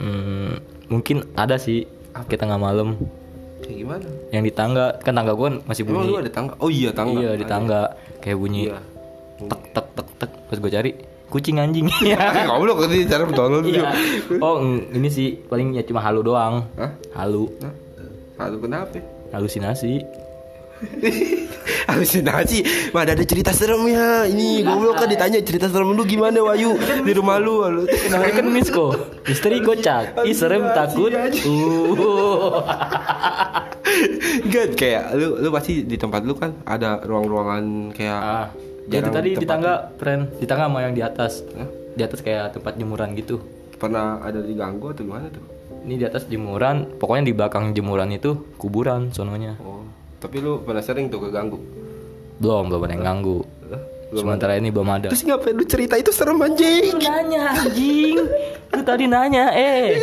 hmm, 0.00 0.52
mungkin 0.88 1.26
ada 1.34 1.58
sih. 1.58 1.84
Kita 2.26 2.46
nggak 2.46 2.62
malam. 2.62 2.98
Kayak 3.60 3.76
gimana? 3.86 4.08
Yang 4.32 4.42
di 4.46 4.52
tangga 4.54 4.86
kan 5.02 5.12
tangga 5.14 5.32
gua 5.34 5.48
masih 5.66 5.82
emang 5.86 6.06
bunyi. 6.06 6.10
lu 6.10 6.16
ada 6.18 6.30
tangga? 6.32 6.52
Oh 6.62 6.70
iya 6.70 6.90
tangga. 6.94 7.18
Iya 7.18 7.30
di 7.34 7.44
tangga. 7.46 7.82
Kayak 8.20 8.38
bunyi. 8.38 8.62
Iya. 8.70 8.78
Tek 9.46 9.62
tek 9.70 9.86
tek 9.94 10.08
tek 10.18 10.30
pas 10.46 10.58
gua 10.58 10.70
cari 10.70 10.92
kucing 11.30 11.56
anjing 11.56 11.86
ya 12.10 12.18
kamu 12.44 12.62
lu 12.64 12.74
kan 12.74 12.90
cara 13.06 13.22
betul 13.24 13.62
Iya. 13.62 13.86
Oh, 14.38 14.58
ini 14.90 15.06
sih 15.06 15.38
paling 15.40 15.72
ya 15.72 15.82
cuma 15.82 16.02
halu 16.02 16.20
doang. 16.20 16.66
Hah? 16.74 16.90
Halu, 17.14 17.46
Lalu 18.34 18.56
kenapa? 18.60 18.98
halusinasi. 19.30 20.02
Halusinasi. 21.86 22.64
Mana 22.90 23.12
ada 23.12 23.22
cerita 23.22 23.52
serem 23.52 23.84
ya? 23.84 24.24
Ini 24.24 24.64
goblok 24.64 24.96
kan 24.96 25.06
ditanya 25.06 25.38
cerita 25.38 25.66
serem 25.66 25.92
lu 25.92 26.02
gimana 26.02 26.40
Wayu 26.40 26.72
di 27.04 27.12
rumah 27.12 27.36
lu. 27.36 27.60
lu. 27.62 27.82
Namanya 28.10 28.40
kan 28.40 28.46
Misko. 28.48 28.86
Misteri 29.22 29.60
kocak. 29.60 30.24
Ih 30.24 30.32
serem 30.32 30.64
takut. 30.72 31.12
Uh. 31.44 32.64
Enggak 34.40 34.66
kayak 34.74 35.04
lu 35.14 35.38
lu 35.38 35.48
pasti 35.50 35.82
di 35.82 35.96
tempat 35.96 36.22
lu 36.22 36.32
kan 36.32 36.54
ada 36.64 37.02
ruang-ruangan 37.02 37.90
kayak 37.92 38.18
Ah, 38.20 38.46
itu 38.90 38.98
jarang 38.98 39.14
tadi 39.14 39.28
di 39.30 39.36
tempat 39.38 39.50
tangga, 39.54 39.74
friend. 40.02 40.22
Di 40.42 40.46
tangga 40.50 40.64
sama 40.66 40.78
yang 40.82 40.94
di 40.98 41.02
atas. 41.06 41.32
Hah? 41.54 41.68
Di 41.94 42.02
atas 42.02 42.18
kayak 42.26 42.58
tempat 42.58 42.74
jemuran 42.74 43.14
gitu. 43.14 43.38
pernah 43.80 44.20
ada 44.20 44.44
diganggu 44.44 44.92
atau 44.92 45.08
gimana 45.08 45.32
tuh? 45.32 45.40
Ini 45.88 45.94
di 45.96 46.04
atas 46.04 46.28
jemuran, 46.28 47.00
pokoknya 47.00 47.24
di 47.24 47.32
belakang 47.32 47.72
jemuran 47.72 48.12
itu 48.12 48.36
kuburan 48.60 49.08
sononya. 49.08 49.56
Oh, 49.64 49.88
tapi 50.20 50.36
lu 50.44 50.60
pernah 50.60 50.84
sering 50.84 51.08
tuh 51.08 51.16
keganggu. 51.24 51.56
Belum, 52.36 52.68
belum 52.68 52.84
ada 52.84 52.92
yang 52.92 53.04
ganggu. 53.08 53.40
Sementara 54.10 54.58
ini 54.58 54.74
belum 54.74 54.90
ada. 54.90 55.08
Terus 55.08 55.22
ngapain 55.22 55.54
lu 55.54 55.64
cerita 55.64 55.94
itu 55.94 56.10
serem 56.10 56.42
anjing? 56.42 56.98
Lu 56.98 56.98
nanya 56.98 57.54
anjing 57.54 58.18
Lu 58.74 58.82
tadi 58.82 59.06
nanya 59.06 59.54
Eh 59.54 60.02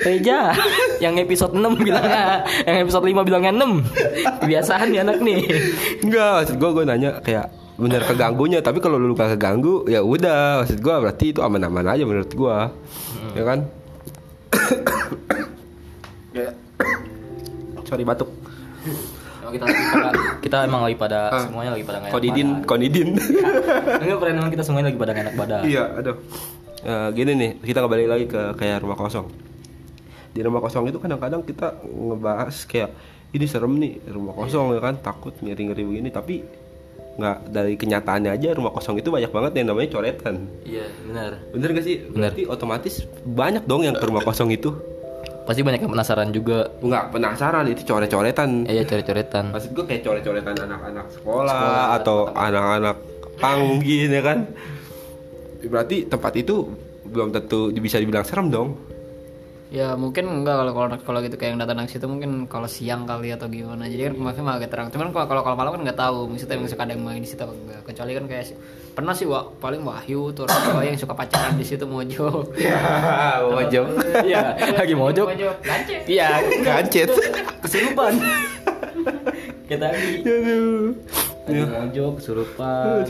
Reja 0.00 0.56
Yang 0.96 1.28
episode 1.28 1.52
6 1.52 1.60
bilangnya 1.76 2.40
Yang 2.64 2.76
episode 2.88 3.04
5 3.04 3.20
bilangnya 3.28 3.52
6 3.52 4.40
Kebiasaan 4.40 4.86
nih 4.88 5.00
anak 5.04 5.18
nih 5.20 5.40
Enggak, 6.00 6.30
maksud 6.40 6.56
gua 6.56 6.70
gua 6.72 6.84
nanya 6.88 7.20
kayak 7.20 7.52
bener 7.74 8.00
keganggunya 8.00 8.58
tapi 8.58 8.78
kalau 8.78 8.96
lu 8.96 9.12
gak 9.12 9.34
keganggu 9.34 9.86
ya 9.86 10.00
udah. 10.00 10.62
Maksud 10.62 10.78
gua 10.78 11.00
berarti 11.00 11.30
itu 11.30 11.40
aman-aman 11.40 11.86
aja 11.86 12.02
menurut 12.02 12.30
gua. 12.32 12.70
Ya 13.32 13.42
kan? 13.42 13.58
Ya. 16.34 16.50
sorry 17.84 18.02
batuk. 18.02 18.26
Emang 19.38 19.54
kita, 19.54 19.64
lagi 19.64 19.84
pada- 19.86 20.14
kita 20.42 20.56
emang 20.66 20.82
lagi 20.82 20.96
pada 20.98 21.18
Ah. 21.30 21.42
Semuanya 21.46 21.70
lagi 21.70 21.84
pada 21.84 21.96
nggak 21.96 22.10
enak 22.10 22.16
konidin 22.16 22.48
badan. 22.50 22.66
konidin 22.66 23.08
Enggak 24.02 24.18
friend 24.18 24.36
emang 24.36 24.50
kita 24.50 24.64
semuanya 24.66 24.86
lagi 24.90 24.98
pada 24.98 25.10
nggak 25.12 25.24
enak 25.24 25.36
badan. 25.36 25.62
Iya 25.62 25.84
aduh. 25.94 26.16
Eh, 26.82 27.08
gini 27.14 27.32
nih 27.32 27.50
kita 27.62 27.78
kembali 27.80 28.04
lagi 28.04 28.26
ke 28.26 28.42
kayak 28.56 28.82
rumah 28.82 28.98
kosong. 28.98 29.30
Di 30.34 30.42
rumah 30.42 30.58
kosong 30.58 30.90
itu 30.90 30.98
kadang-kadang 30.98 31.46
kita 31.46 31.78
ngebahas 31.86 32.56
kayak 32.66 32.90
ini 33.30 33.46
serem 33.46 33.78
nih 33.78 34.02
rumah 34.10 34.34
kosong 34.34 34.74
ya 34.74 34.82
kan? 34.82 34.98
Takut 34.98 35.38
ngeri-ngeri 35.38 35.86
begini 35.86 36.10
tapi 36.10 36.42
nggak 37.14 37.36
dari 37.54 37.78
kenyataannya 37.78 38.30
aja 38.34 38.58
rumah 38.58 38.74
kosong 38.74 38.98
itu 38.98 39.08
banyak 39.14 39.30
banget 39.30 39.52
yang 39.62 39.66
namanya 39.70 39.88
coretan. 39.94 40.50
Iya 40.66 40.86
benar. 41.06 41.30
Bener 41.54 41.68
gak 41.70 41.84
sih? 41.86 41.96
Berarti 42.10 42.42
otomatis 42.50 43.06
banyak 43.22 43.62
dong 43.70 43.86
yang 43.86 43.94
ke 43.94 44.04
rumah 44.04 44.22
kosong 44.26 44.50
itu. 44.50 44.74
Pasti 45.44 45.60
banyak 45.60 45.84
yang 45.84 45.92
penasaran 45.92 46.32
juga. 46.32 46.72
Nggak 46.80 47.04
penasaran 47.12 47.64
itu 47.68 47.84
coret-coretan. 47.84 48.64
Eh, 48.66 48.80
Iya 48.80 48.84
coret-coretan. 48.88 49.52
Maksud 49.52 49.70
gue 49.76 49.84
kayak 49.84 50.02
coret-coretan 50.02 50.56
anak-anak 50.56 51.06
sekolah, 51.12 52.00
atau 52.00 52.32
anak-anak 52.32 52.96
pang 53.38 53.78
gitu 53.84 54.10
ya 54.10 54.24
kan? 54.24 54.38
Berarti 55.62 56.08
tempat 56.08 56.32
itu 56.40 56.72
belum 57.04 57.30
tentu 57.30 57.70
bisa 57.76 58.00
dibilang 58.00 58.24
serem 58.24 58.48
dong 58.48 58.74
Ya 59.74 59.98
mungkin 59.98 60.30
enggak 60.30 60.54
kalau 60.54 60.70
kalau 60.70 60.88
kalau 61.02 61.18
gitu 61.18 61.34
kayak 61.34 61.58
yang 61.58 61.60
datang 61.60 61.82
ke 61.82 61.98
situ 61.98 62.06
mungkin 62.06 62.46
kalau 62.46 62.70
siang 62.70 63.10
kali 63.10 63.34
atau 63.34 63.50
gimana. 63.50 63.90
Jadi 63.90 64.06
kan 64.06 64.14
mah 64.14 64.54
agak 64.54 64.70
terang. 64.70 64.86
Cuman 64.86 65.10
kalau 65.10 65.26
kalau 65.26 65.42
kalau 65.42 65.56
malam 65.58 65.74
kan 65.74 65.82
nggak 65.82 65.98
tahu. 65.98 66.30
Maksudnya 66.30 66.54
emang 66.54 66.70
suka 66.70 66.86
ada 66.86 66.94
yang 66.94 67.02
main 67.02 67.18
di 67.18 67.26
situ 67.26 67.42
enggak. 67.42 67.82
Kecuali 67.82 68.14
kan 68.14 68.24
kayak 68.30 68.44
si- 68.46 68.58
pernah 68.94 69.10
sih 69.10 69.26
Wak, 69.26 69.58
paling 69.58 69.82
Wahyu 69.82 70.30
tuh 70.30 70.46
orang 70.46 70.86
yang 70.86 70.94
suka 70.94 71.18
pacaran 71.18 71.58
di 71.58 71.66
situ 71.66 71.82
mojo. 71.82 72.46
ya 72.54 72.78
wajib 73.42 73.90
Iya 74.22 74.54
lagi 74.78 74.94
Mojo. 74.94 75.26
Gancet. 75.26 76.06
Iya 76.06 76.28
gancet 76.62 77.10
kesurupan 77.66 78.14
aduh 79.64 80.94
Lagi 81.44 81.62
mojok 81.66 82.12
kesurupan 82.20 83.04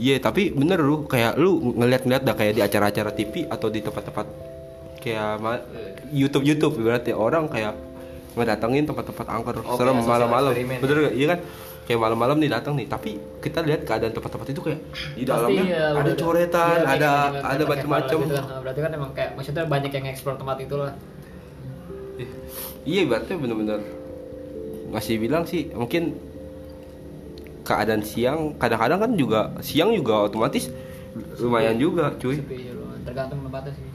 Iya 0.00 0.16
tapi 0.16 0.48
bener 0.48 0.80
lu 0.80 1.04
kayak 1.04 1.36
lu 1.36 1.76
ngeliat-ngeliat 1.76 2.24
dah 2.24 2.32
kayak 2.32 2.56
di 2.56 2.62
acara-acara 2.64 3.12
TV 3.12 3.44
atau 3.44 3.68
di 3.68 3.84
tempat-tempat 3.84 4.26
kayak 5.00 5.40
YouTube 6.12 6.44
YouTube 6.44 6.74
berarti 6.78 7.10
orang 7.16 7.48
kayak 7.48 7.74
ngedatengin 8.36 8.86
tempat-tempat 8.86 9.26
angker 9.26 9.56
Oke, 9.58 9.74
serem 9.74 9.96
sosial 9.98 10.06
malam-malam 10.06 10.52
eksperimen 10.54 10.78
bener 10.78 10.96
gak? 11.02 11.14
iya 11.18 11.26
kan 11.34 11.38
kayak 11.90 12.00
malam-malam 12.06 12.36
nih 12.38 12.50
datang 12.54 12.78
nih 12.78 12.86
tapi 12.86 13.18
kita 13.42 13.58
lihat 13.66 13.80
keadaan 13.82 14.14
tempat-tempat 14.14 14.46
itu 14.54 14.60
kayak 14.62 14.80
di 15.18 15.24
dalamnya 15.26 15.64
ya, 15.66 15.84
ada 15.98 16.12
coretan 16.14 16.76
iya, 16.78 16.86
ada 16.86 17.10
gitu, 17.34 17.46
ada 17.50 17.64
macam-macam 17.66 18.18
gitu 18.22 18.34
kan. 18.38 18.44
Berarti 18.62 18.80
kan 18.86 18.90
emang 18.94 19.10
kayak 19.10 19.30
maksudnya 19.34 19.64
banyak 19.66 19.90
yang 19.90 20.06
explore 20.06 20.38
tempat 20.38 20.56
itu 20.62 20.74
lah. 20.78 20.94
iya 22.86 23.02
berarti 23.08 23.32
bener-bener 23.34 23.80
masih 24.94 25.18
bilang 25.18 25.42
sih 25.48 25.72
mungkin 25.74 26.14
keadaan 27.66 28.02
siang 28.06 28.54
kadang-kadang 28.58 28.98
kan 29.02 29.10
juga 29.18 29.40
siang 29.58 29.90
juga 29.90 30.30
otomatis 30.30 30.70
lumayan 31.42 31.74
juga 31.74 32.14
cuy 32.22 32.38
ya, 32.38 32.74
tergantung 33.02 33.42
tempatnya 33.42 33.74
sih. 33.74 33.89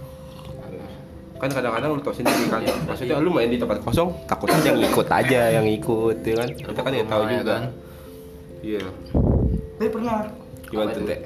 Kan 1.36 1.50
kadang-kadang 1.52 1.90
lu 1.96 2.02
tau 2.02 2.16
sendiri 2.16 2.48
kan 2.48 2.64
maksudnya 2.88 3.20
lu 3.20 3.30
main 3.30 3.52
di 3.52 3.60
tempat 3.60 3.84
kosong 3.84 4.10
takut 4.26 4.48
aja 4.48 4.72
ngikut 4.72 5.08
aja 5.12 5.42
yang 5.52 5.68
ikut 5.68 6.18
ya 6.24 6.36
kan 6.40 6.50
kita 6.56 6.80
kan 6.80 6.92
nggak 6.96 7.10
tahu 7.12 7.22
Rumah, 7.22 7.32
ya 7.32 7.40
juga 7.40 7.54
kan? 7.54 7.64
iya 8.64 8.82
Tapi 9.76 9.90
pernah 9.92 10.16
gimana 10.72 10.90
tuh 10.96 11.04
itu? 11.04 11.12
Teh? 11.12 11.20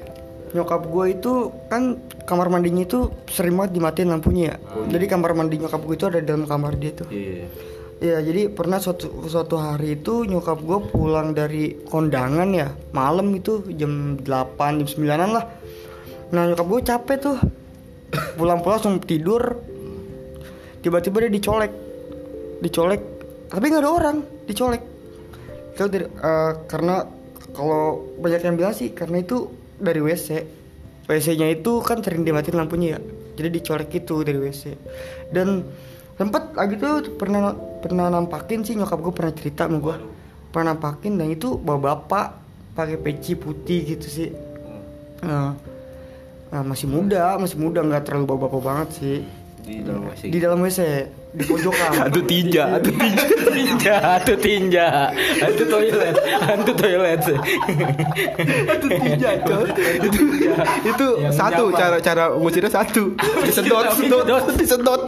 nyokap 0.50 0.82
gue 0.90 1.04
itu 1.14 1.32
kan 1.70 1.82
kamar 2.26 2.50
mandinya 2.50 2.82
itu 2.82 3.06
sering 3.30 3.54
banget 3.54 3.78
dimatiin 3.78 4.10
lampunya 4.10 4.44
ya. 4.50 4.56
Jadi 4.90 5.04
kamar 5.06 5.30
mandi 5.38 5.62
nyokap 5.62 5.78
gue 5.78 5.94
itu 5.94 6.06
ada 6.10 6.18
di 6.18 6.26
dalam 6.26 6.42
kamar 6.42 6.74
dia 6.74 6.90
tuh. 6.90 7.06
iya 7.10 7.46
Iya, 8.00 8.16
jadi 8.24 8.48
pernah 8.48 8.80
suatu 8.80 9.28
suatu 9.28 9.60
hari 9.60 10.00
itu 10.00 10.24
nyokap 10.24 10.64
gue 10.64 10.78
pulang 10.88 11.36
dari 11.36 11.84
kondangan 11.84 12.48
ya, 12.48 12.72
malam 12.96 13.28
itu 13.36 13.60
jam 13.76 14.16
8, 14.24 14.80
jam 14.80 14.88
9-an 14.88 15.30
lah. 15.36 15.44
Nah, 16.32 16.48
nyokap 16.48 16.64
gue 16.64 16.80
capek 16.80 17.16
tuh. 17.20 17.36
Pulang-pulang 18.40 18.80
langsung 18.80 19.04
tidur. 19.04 19.60
Tiba-tiba 20.80 21.26
dia 21.26 21.32
dicolek. 21.32 21.72
Dicolek, 22.60 23.00
tapi 23.48 23.64
nggak 23.72 23.82
ada 23.84 23.90
orang, 23.90 24.16
dicolek. 24.44 24.82
Itu 25.76 25.88
dari- 25.88 26.08
eh, 26.10 26.52
karena 26.68 27.04
kalau 27.56 28.14
banyak 28.20 28.40
yang 28.44 28.56
bilang 28.56 28.74
sih 28.76 28.92
karena 28.92 29.20
itu 29.24 29.48
dari 29.80 30.00
WC. 30.00 30.28
WC-nya 31.08 31.50
itu 31.50 31.80
kan 31.82 32.04
sering 32.04 32.22
dimatiin 32.22 32.56
lampunya 32.56 32.96
ya. 32.96 33.00
Jadi 33.40 33.48
dicolek 33.60 33.90
itu 33.96 34.22
dari 34.22 34.38
WC. 34.38 34.76
Dan 35.32 35.64
sempet 36.20 36.52
lagi 36.52 36.76
tuh 36.76 37.16
pernah 37.16 37.56
pernah 37.80 38.12
nampakin 38.12 38.60
sih 38.60 38.76
nyokap 38.76 39.00
gue 39.00 39.14
pernah 39.16 39.32
cerita 39.32 39.64
sama 39.64 39.80
gue 39.80 39.96
pernah 40.52 40.76
nampakin 40.76 41.16
dan 41.16 41.32
itu 41.32 41.56
bawa 41.56 41.96
bapak 41.96 42.26
pakai 42.76 43.00
peci 43.00 43.40
putih 43.40 43.96
gitu 43.96 44.04
sih 44.04 44.28
nah, 45.24 45.56
nah, 46.52 46.60
masih 46.60 46.92
muda 46.92 47.40
masih 47.40 47.56
muda 47.56 47.80
nggak 47.80 48.04
terlalu 48.04 48.36
bawa 48.36 48.38
bapak 48.44 48.60
banget 48.60 48.88
sih 49.00 49.16
di 49.60 49.84
dalam 49.84 50.02
WC 50.08 50.22
di 50.26 50.38
dalam 50.40 50.58
WC 50.60 50.80
di 51.30 51.44
pojokan 51.46 51.90
Hantu 51.94 52.20
tinja, 52.30 52.64
hantu 52.74 52.90
tinja. 52.90 53.24
tinja, 53.54 53.94
hantu 54.02 54.34
tinja, 54.34 54.86
hantu 55.38 55.64
toilet, 55.70 56.16
hantu 56.42 56.72
toilet. 56.74 57.22
Hantu 58.66 58.86
tinja. 58.90 59.30
Itu 60.02 60.20
itu 60.82 61.06
satu 61.30 61.70
cara 61.70 62.02
cara 62.02 62.34
ngusirnya 62.34 62.70
satu. 62.72 63.14
Disedot, 63.46 63.94
sedot, 63.94 64.26
disedot. 64.58 65.02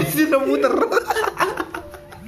Disiram. 0.00 0.42
Muter. 0.48 0.72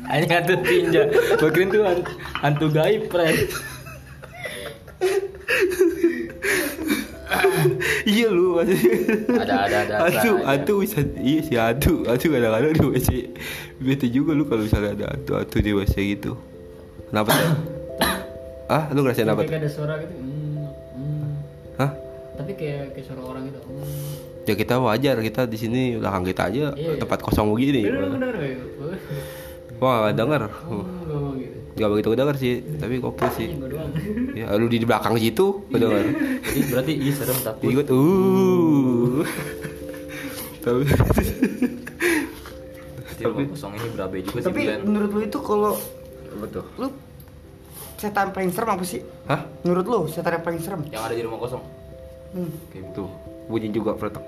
Hanya 0.06 0.44
hantu 0.44 0.54
tinja. 0.60 1.02
Kira 1.40 1.64
tuh 1.66 1.82
han- 1.82 2.06
hantu 2.44 2.66
gaib, 2.68 3.08
friend. 3.08 3.38
Iya 8.06 8.28
lu. 8.30 8.54
Ada, 8.62 8.70
ada, 9.66 9.76
ada, 9.82 9.94
Hantu, 10.06 10.32
hantu 10.46 10.74
bisa 10.86 11.02
iya 11.18 11.40
sih 11.42 11.58
hantu. 11.58 12.06
Hantu 12.06 12.26
kadang-kadang 12.30 12.72
di 12.78 12.82
WC. 12.94 13.08
Bete 13.82 14.06
juga 14.06 14.30
lu 14.30 14.46
kalau 14.46 14.62
misalnya 14.62 14.94
ada 14.94 15.06
hantu 15.10 15.32
hantu 15.42 15.56
di 15.58 15.70
WC 15.74 15.94
gitu. 16.14 16.38
Kenapa 17.10 17.34
sih? 17.34 17.46
ah, 18.78 18.84
lu 18.94 19.02
ngerasain 19.02 19.26
apa? 19.26 19.42
tuh? 19.42 19.50
Kayak 19.50 19.62
ada 19.66 19.70
suara 19.74 19.94
gitu. 19.98 20.14
Hmm, 20.14 20.70
hmm. 20.94 21.28
Hah? 21.82 21.90
Tapi 22.38 22.52
kayak 22.54 22.94
kayak 22.94 23.06
suara 23.10 23.22
orang 23.26 23.42
gitu. 23.50 23.58
Hmm. 23.66 24.46
Ya 24.46 24.54
kita 24.54 24.74
wajar 24.78 25.16
kita 25.18 25.42
di 25.50 25.58
sini 25.58 25.82
belakang 25.98 26.22
kita 26.22 26.42
aja 26.46 26.64
Iya. 26.78 27.02
tempat 27.02 27.18
kosong 27.26 27.50
begini. 27.50 27.82
Bener 27.90 28.06
bener 28.14 28.30
kayak. 28.38 28.58
Wah, 29.82 30.08
gak 30.08 30.14
denger. 30.16 30.42
Oh, 30.70 31.34
gitu. 31.36 31.55
Gak 31.76 31.88
begitu 31.92 32.08
denger 32.16 32.36
sih, 32.40 32.54
tapi 32.80 32.94
koplo 33.04 33.28
sih. 33.36 33.52
Ya, 34.32 34.48
lu 34.56 34.64
di 34.64 34.80
belakang 34.80 35.20
situ, 35.20 35.68
gak 35.68 35.80
denger. 35.80 36.04
Jadi 36.40 36.60
berarti 36.72 36.92
iya 36.96 37.12
serem 37.12 37.38
takut. 37.44 37.68
Ikut, 37.68 37.86
uh. 37.92 39.20
Tapi 40.66 40.82
rumah 43.26 43.48
kosong 43.48 43.72
ini 43.76 43.88
berabe 43.92 44.16
juga 44.22 44.38
sih 44.38 44.46
tapi 44.52 44.62
menurut 44.84 45.10
lu 45.10 45.20
itu 45.24 45.38
kalau 45.40 45.74
betul. 46.36 46.64
lu 46.76 46.88
setan 47.96 48.28
paling 48.28 48.52
serem 48.52 48.70
apa 48.76 48.84
sih 48.84 49.00
Hah? 49.24 49.40
menurut 49.64 49.86
lu 49.88 50.00
setan 50.12 50.36
yang 50.36 50.44
paling 50.44 50.60
serem 50.60 50.80
Yang 50.92 51.02
ada 51.02 51.14
di 51.16 51.22
rumah 51.24 51.38
kosong. 51.40 51.62
hmm. 52.36 52.50
Kayak 52.72 52.82
gitu. 52.92 53.04
Bunyi 53.48 53.68
juga 53.72 53.94
pretok. 53.96 54.24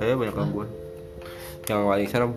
Kayak 0.00 0.14
banyak 0.16 0.34
gangguan. 0.34 0.68
Yang 1.68 1.80
paling 1.84 2.08
serem 2.08 2.30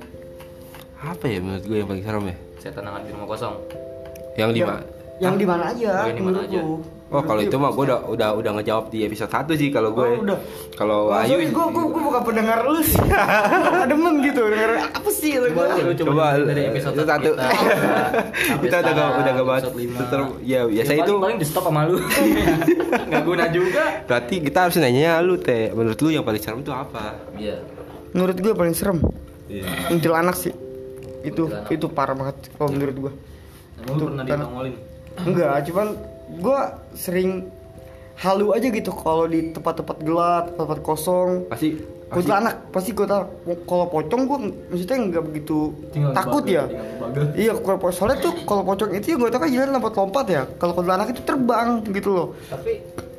apa 1.04 1.26
ya 1.28 1.40
menurut 1.44 1.64
gue 1.68 1.78
yang 1.78 1.90
paling 1.90 2.04
serem 2.04 2.24
ya? 2.28 2.36
Setan 2.60 2.84
yang 2.84 2.96
ada 3.00 3.06
di 3.08 3.12
rumah 3.16 3.28
kosong. 3.28 3.56
Yang 4.34 4.50
di 4.50 4.60
yang, 4.60 4.70
mana? 4.70 4.84
yang 5.20 5.36
di 5.38 5.46
mana 5.46 5.64
aja 5.70 5.90
Oh, 5.94 6.06
yang 6.06 6.16
di 6.16 6.24
mana 6.24 6.38
menurut 6.40 6.50
aja? 6.50 6.60
lu 6.60 6.76
Oh 7.14 7.22
kalau 7.22 7.46
itu 7.46 7.54
mah 7.54 7.70
gue 7.70 7.86
udah 7.86 8.10
udah 8.10 8.30
udah 8.34 8.52
ngejawab 8.58 8.90
di 8.90 9.06
episode 9.06 9.30
1 9.30 9.46
sih 9.54 9.70
kalau 9.70 9.94
gue. 9.94 10.02
Oh, 10.02 10.26
udah. 10.26 10.38
Kalau 10.74 11.14
Ayu, 11.14 11.38
Ayu 11.38 11.54
gue 11.54 11.66
gue 11.70 11.84
gue 11.86 12.02
bukan 12.02 12.22
pendengar 12.26 12.66
lu 12.66 12.82
sih. 12.82 12.98
Demen 13.86 14.18
gitu 14.20 14.42
denger 14.42 14.82
apa 14.90 15.10
sih 15.14 15.38
lu 15.38 15.54
Coba, 15.54 15.78
coba, 15.78 15.94
coba 15.94 16.26
dari 16.42 16.62
episode 16.66 16.98
satu. 16.98 17.38
kita, 17.38 17.50
kita 18.66 18.76
udah 18.82 18.92
gak 18.92 19.10
udah 19.14 19.32
gak 19.32 19.46
bahas. 19.46 19.64
Ya 20.42 20.66
biasa 20.66 20.90
Ya, 20.90 21.06
itu. 21.06 21.14
paling, 21.14 21.38
di 21.38 21.46
stop 21.46 21.70
sama 21.70 21.86
lu. 21.86 22.02
Gak 23.14 23.22
guna 23.22 23.46
juga. 23.48 23.84
Berarti 24.04 24.36
kita 24.42 24.60
harus 24.66 24.76
nanya 24.78 25.22
lu 25.22 25.38
teh. 25.38 25.70
Menurut 25.70 26.02
lu 26.02 26.10
yang 26.10 26.26
paling 26.26 26.42
serem 26.42 26.66
itu 26.66 26.74
apa? 26.74 27.14
Iya. 27.38 27.62
Menurut 28.10 28.38
gue 28.38 28.54
paling 28.54 28.74
serem 28.74 28.98
Iya. 29.46 29.70
kuntilanak 29.86 30.34
sih. 30.34 30.50
Itu 31.22 31.46
itu 31.70 31.86
parah 31.88 32.18
banget 32.18 32.50
kalau 32.52 32.74
menurut 32.74 32.98
gue. 32.98 33.14
Emang 33.84 33.94
lu 33.94 34.04
pernah 34.06 34.24
karena- 34.24 34.38
ditongolin? 34.40 34.76
Enggak, 35.14 35.56
cuman 35.68 35.88
gue 36.34 36.60
sering 36.94 37.32
halu 38.16 38.48
aja 38.50 38.68
gitu 38.68 38.92
kalau 38.92 39.26
di 39.26 39.52
tempat-tempat 39.52 39.98
gelap, 40.00 40.46
tempat 40.54 40.80
kosong. 40.80 41.46
Pasti 41.48 41.78
pasti 41.78 41.92
Kuntilanak 42.14 42.56
pasti 42.70 42.90
gue 42.92 43.04
tahu. 43.04 43.24
Kalau 43.64 43.86
pocong 43.88 44.22
gue 44.24 44.38
maksudnya 44.68 44.98
nggak 45.04 45.24
begitu 45.24 45.58
Tinggal 45.90 46.14
takut 46.14 46.42
bagel, 46.42 46.66
ya. 46.70 46.82
Iya, 47.36 47.52
kalau 47.58 47.90
soalnya 47.90 48.22
tuh 48.22 48.34
kalau 48.44 48.62
pocong 48.64 48.94
itu 48.94 49.14
gue 49.14 49.30
tau 49.30 49.40
kan 49.40 49.50
jalan 49.50 49.74
lompat-lompat 49.74 50.26
ya. 50.28 50.44
Kalau 50.56 50.74
kuntilanak 50.74 51.10
itu 51.10 51.22
terbang 51.22 51.68
gitu 51.84 52.10
loh. 52.10 52.28
Tapi 52.48 52.72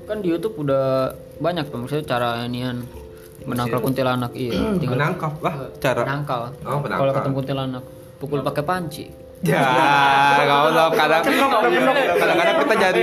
kan 0.04 0.20
di 0.20 0.28
YouTube 0.28 0.60
udah 0.60 1.10
banyak 1.36 1.64
tuh 1.66 1.78
maksudnya 1.80 2.06
cara 2.06 2.28
inian 2.44 2.84
menangkal 3.44 3.80
kuntilanak 3.80 4.32
iya 4.32 4.52
tinggal 4.80 4.96
menangkap 4.96 5.32
lah 5.40 5.54
cara. 5.76 6.00
menangkal 6.04 6.40
Oh, 6.62 6.78
menangkal. 6.78 6.98
kalau 7.00 7.12
ketemu 7.12 7.34
kuntilanak 7.34 7.84
pukul 8.16 8.40
pakai 8.40 8.62
panci 8.62 9.04
Ya, 9.44 10.40
kalau 10.48 10.72
lo 10.72 10.84
kadang 10.96 11.20
kadang-kadang 11.20 12.56
kita 12.64 12.74
jadi 12.80 13.02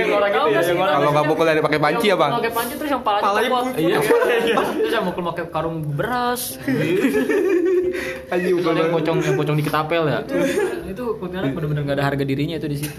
kalau 0.74 1.10
nggak 1.14 1.26
pukul 1.30 1.46
dari 1.46 1.60
pakai 1.62 1.78
panci 1.78 2.06
ya 2.10 2.16
bang. 2.18 2.32
pakai 2.34 2.50
panci 2.50 2.74
terus 2.74 2.90
yang 2.90 3.02
palanya 3.06 3.48
copot 3.48 3.78
iya. 3.78 3.98
Terus 4.02 4.92
yang 4.92 5.04
mukul 5.06 5.22
pakai 5.30 5.44
karung 5.54 5.86
beras. 5.94 6.42
Pukul 8.32 8.72
ada 8.72 8.80
yang 8.88 8.92
pocong 8.96 9.18
yang 9.20 9.36
pocong 9.36 9.56
di 9.60 9.64
ketapel 9.64 10.02
ya. 10.08 10.18
itu 10.88 11.04
kuntilanak 11.20 11.52
bener-bener 11.52 11.82
gak 11.88 11.96
ada 12.00 12.04
harga 12.10 12.24
dirinya 12.24 12.56
itu 12.58 12.68
di 12.68 12.78
situ. 12.80 12.98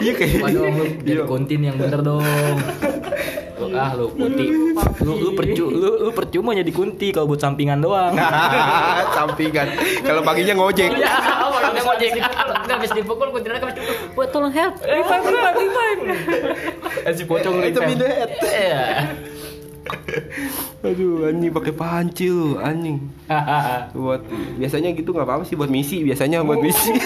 Iya 0.00 0.12
kayak. 0.16 0.40
Waduh, 0.40 0.66
jadi 1.04 1.20
kontin 1.26 1.60
yang 1.66 1.76
bener 1.76 2.00
dong. 2.00 2.56
Lu, 3.70 3.78
ah 3.78 3.94
lu 3.94 4.10
kunti. 4.10 4.46
Lu 5.06 5.12
lu 5.22 5.30
percu 5.38 5.64
lu, 5.70 5.88
lu 6.04 6.10
percuma 6.10 6.50
jadi 6.52 6.72
kunti 6.74 7.14
kalau 7.14 7.30
buat 7.30 7.38
sampingan 7.38 7.78
doang. 7.78 8.18
Sampingan. 9.16 9.70
Kalau 10.02 10.20
paginya 10.26 10.58
ngojek. 10.58 10.90
ya 10.98 11.40
yang 11.80 11.86
ngojek 11.86 12.10
nggak 12.18 12.74
habis 12.76 12.90
dipukul 12.92 13.28
kuntilanak 13.32 13.64
habis 13.64 13.80
buat 14.12 14.28
tolong 14.34 14.52
help 14.52 14.74
revive 14.84 15.24
revive 15.24 15.56
revive 15.56 16.04
Eh 17.06 17.14
si 17.16 17.24
pocong 17.24 17.64
Itu 17.64 17.80
mindet. 17.80 18.28
Iya. 18.44 19.08
Aduh, 20.84 21.24
anjing 21.28 21.50
pakai 21.50 21.74
panci 21.74 22.30
lu, 22.30 22.54
anjing. 22.60 23.10
Buat 23.96 24.22
biasanya 24.60 24.94
gitu 24.94 25.10
nggak 25.10 25.26
apa-apa 25.26 25.42
sih 25.48 25.58
buat 25.58 25.72
misi, 25.72 26.06
biasanya 26.06 26.46
buat 26.46 26.62
misi. 26.62 26.94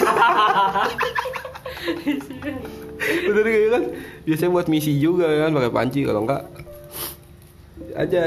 Bener 2.97 3.43
kayak 3.43 3.69
kan? 3.69 3.83
Biasanya 4.23 4.51
buat 4.51 4.67
misi 4.67 4.95
juga 4.95 5.25
kan 5.27 5.51
pakai 5.51 5.71
panci 5.71 5.99
kalau 6.01 6.23
enggak 6.23 6.43
aja 7.93 8.19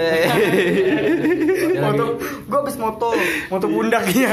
Moto, 1.79 2.05
gue 2.19 2.59
habis 2.59 2.77
moto, 2.77 3.09
moto 3.49 3.67
pundaknya. 3.67 4.33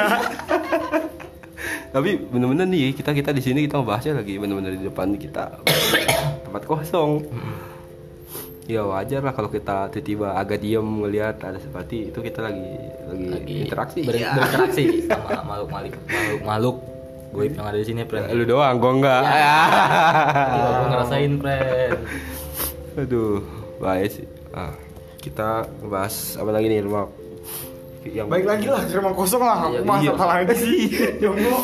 tapi 1.90 2.20
bener-bener 2.20 2.68
nih 2.68 2.92
kita 2.92 3.12
kita 3.12 3.32
di 3.32 3.40
sini 3.40 3.64
kita 3.64 3.80
ngebahasnya 3.80 4.14
lagi 4.18 4.36
bener-bener 4.36 4.76
di 4.76 4.84
depan 4.84 5.16
kita 5.16 5.64
tempat 6.44 6.64
kosong 6.64 7.24
ya 8.66 8.84
wajar 8.84 9.22
lah 9.22 9.32
kalau 9.32 9.48
kita 9.48 9.88
tiba-tiba 9.90 10.36
agak 10.36 10.60
diem 10.60 10.84
ngelihat 10.84 11.40
ada 11.40 11.56
seperti 11.56 12.12
itu 12.12 12.20
kita 12.20 12.44
lagi 12.44 12.68
lagi, 13.06 13.28
Lagi 13.30 13.54
interaksi 13.62 14.00
ber- 14.02 14.18
Ya. 14.18 14.36
berinteraksi 14.36 14.84
sama 15.06 15.30
makhluk 15.42 15.70
makhluk 15.70 15.94
makhluk 16.04 16.42
makhluk 16.44 16.76
gue 17.28 17.44
yang 17.48 17.64
ada 17.64 17.76
di 17.76 17.86
sini, 17.86 18.02
friend. 18.04 18.32
lu 18.32 18.44
doang 18.44 18.76
gua 18.78 18.92
enggak 18.94 19.22
Iya, 19.24 19.56
gue 20.76 20.88
ngerasain, 20.88 21.34
friend. 21.36 21.98
aduh 23.02 23.44
baik 23.78 24.08
sih 24.10 24.26
ah, 24.52 24.72
kita 25.18 25.68
ngebahas 25.80 26.16
apa 26.36 26.50
lagi 26.50 26.68
nih 26.68 26.80
rumah 26.82 27.12
yang 28.06 28.30
Baik 28.30 28.46
lagi 28.46 28.70
lah, 28.70 28.86
rumah 28.88 29.12
kosong 29.12 29.42
lah. 29.42 29.66
Iya, 29.66 29.82
Aku 29.82 29.90
bahas 29.90 30.00
iya. 30.00 30.12
apa 30.14 30.26
lagi 30.28 30.54
sih? 30.56 30.78
Jomblo. 31.22 31.58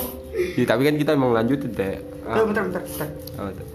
Ya, 0.58 0.66
tapi 0.66 0.82
kan 0.84 0.96
kita 0.96 1.14
emang 1.14 1.32
lanjutin 1.32 1.70
teh 1.70 2.02
Eh, 2.02 2.42
bentar, 2.42 2.66
bentar, 2.66 2.82
bentar. 2.82 3.08
apa 3.38 3.52
tuh? 3.54 3.68